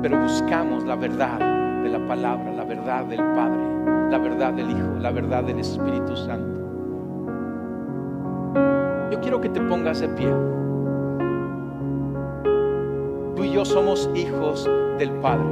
Pero 0.02 0.22
buscamos 0.22 0.86
la 0.86 0.96
verdad 0.96 1.40
de 1.84 1.90
la 1.90 2.08
palabra, 2.08 2.52
la 2.54 2.64
verdad 2.64 3.06
del 3.06 3.20
Padre, 3.20 4.10
la 4.12 4.18
verdad 4.18 4.54
del 4.54 4.70
Hijo, 4.70 4.96
la 5.00 5.12
verdad 5.12 5.44
del 5.44 5.60
Espíritu 5.60 6.16
Santo. 6.16 6.58
Yo 9.12 9.20
quiero 9.22 9.42
que 9.42 9.50
te 9.50 9.62
pongas 9.62 10.00
de 10.00 10.10
pie. 10.10 10.57
Tú 13.38 13.44
y 13.44 13.52
yo 13.52 13.64
somos 13.66 14.10
hijos 14.16 14.68
del 14.98 15.12
Padre. 15.22 15.46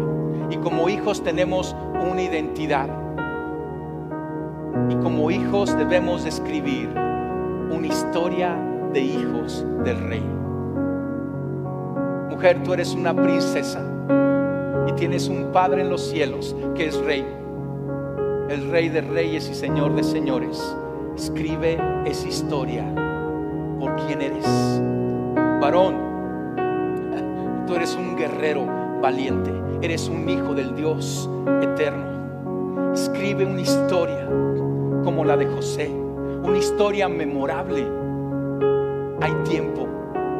Y 0.50 0.58
como 0.58 0.90
hijos 0.90 1.24
tenemos 1.24 1.76
una 1.94 2.24
identidad. 2.24 2.90
Y 4.90 4.96
como 4.96 5.30
hijos 5.30 5.78
debemos 5.78 6.26
escribir 6.26 6.90
una 6.90 7.86
historia 7.86 8.58
de 8.92 9.02
hijos 9.02 9.64
del 9.84 10.00
rey. 10.00 10.24
Mujer, 12.32 12.64
tú 12.64 12.74
eres 12.74 12.96
una 12.96 13.14
princesa 13.16 13.80
y 14.88 14.92
tienes 14.94 15.28
un 15.28 15.52
Padre 15.54 15.82
en 15.82 15.92
los 15.92 16.10
cielos 16.10 16.56
que 16.74 16.88
es 16.88 16.98
rey. 17.06 17.24
El 18.50 18.72
rey 18.72 18.90
de 18.90 19.02
reyes 19.02 19.48
y 19.48 19.54
señor 19.54 19.96
de 19.96 20.04
señores. 20.04 20.76
Escribe 21.16 21.78
esa 22.06 22.28
historia 22.28 22.84
por 23.80 23.96
quién 24.08 24.24
eres. 24.24 24.82
Varón, 25.62 26.05
tú 27.66 27.76
eres 27.76 27.96
un 27.96 28.16
guerrero 28.16 28.66
valiente. 29.02 29.52
Eres 29.82 30.08
un 30.08 30.28
hijo 30.30 30.54
del 30.54 30.76
Dios 30.76 31.30
eterno. 31.62 32.94
Escribe 32.94 33.46
una 33.46 33.62
historia 33.62 34.28
como 35.04 35.26
la 35.26 35.38
de 35.38 35.48
José. 35.48 35.90
Una 35.90 36.58
historia 36.58 37.08
memorable. 37.08 37.86
Hay 39.22 39.34
tiempo, 39.50 39.88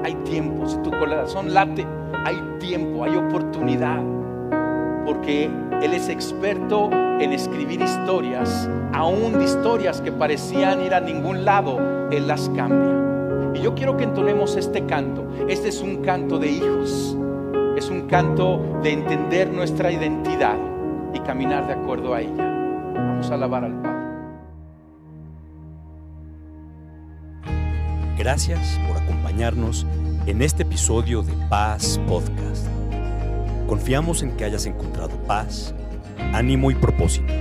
hay 0.04 0.16
tiempo. 0.24 0.68
Si 0.68 0.78
tu 0.78 0.92
corazón 0.92 1.54
late, 1.54 1.86
hay 2.24 2.42
tiempo, 2.60 3.04
hay 3.04 3.16
oportunidad. 3.16 4.02
Porque 5.06 5.50
Él 5.82 5.94
es 5.94 6.10
experto 6.10 6.90
en 6.92 7.32
escribir 7.32 7.82
historias, 7.82 8.70
aún 8.94 9.34
de 9.34 9.46
historias 9.46 10.02
que 10.02 10.12
parecían 10.12 10.82
ir 10.82 10.94
a 10.94 11.00
ningún 11.00 11.46
lado, 11.46 12.10
Él 12.12 12.28
las 12.28 12.50
cambia. 12.50 13.05
Y 13.56 13.62
yo 13.62 13.74
quiero 13.74 13.96
que 13.96 14.04
entonemos 14.04 14.58
este 14.58 14.86
canto. 14.86 15.26
Este 15.48 15.70
es 15.70 15.82
un 15.82 16.04
canto 16.04 16.38
de 16.38 16.52
hijos. 16.52 17.18
Es 17.78 17.90
un 17.90 18.08
canto 18.08 18.80
de 18.84 18.92
entender 18.92 19.52
nuestra 19.52 19.92
identidad 19.92 20.58
y 21.14 21.20
caminar 21.22 21.66
de 21.68 21.74
acuerdo 21.74 22.14
a 22.14 22.22
ella. 22.22 22.36
Vamos 22.94 23.32
a 23.32 23.36
alabar 23.36 23.64
al 23.64 23.82
Padre. 23.82 23.96
Gracias 28.18 28.80
por 28.88 29.02
acompañarnos 29.02 29.86
en 30.26 30.42
este 30.42 30.64
episodio 30.64 31.22
de 31.22 31.34
Paz 31.50 32.00
Podcast. 32.08 32.68
Confiamos 33.68 34.22
en 34.22 34.36
que 34.36 34.46
hayas 34.46 34.66
encontrado 34.66 35.16
paz, 35.28 35.74
ánimo 36.34 36.72
y 36.72 36.76
propósito. 36.76 37.32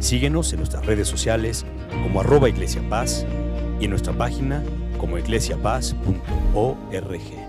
Síguenos 0.00 0.52
en 0.52 0.58
nuestras 0.58 0.84
redes 0.84 1.08
sociales 1.08 1.64
como 2.02 2.20
arroba 2.20 2.48
Iglesia 2.48 2.82
Paz 2.88 3.24
y 3.80 3.84
en 3.84 3.90
nuestra 3.90 4.12
página 4.12 4.62
como 5.02 5.18
iglesiapaz.org. 5.18 7.41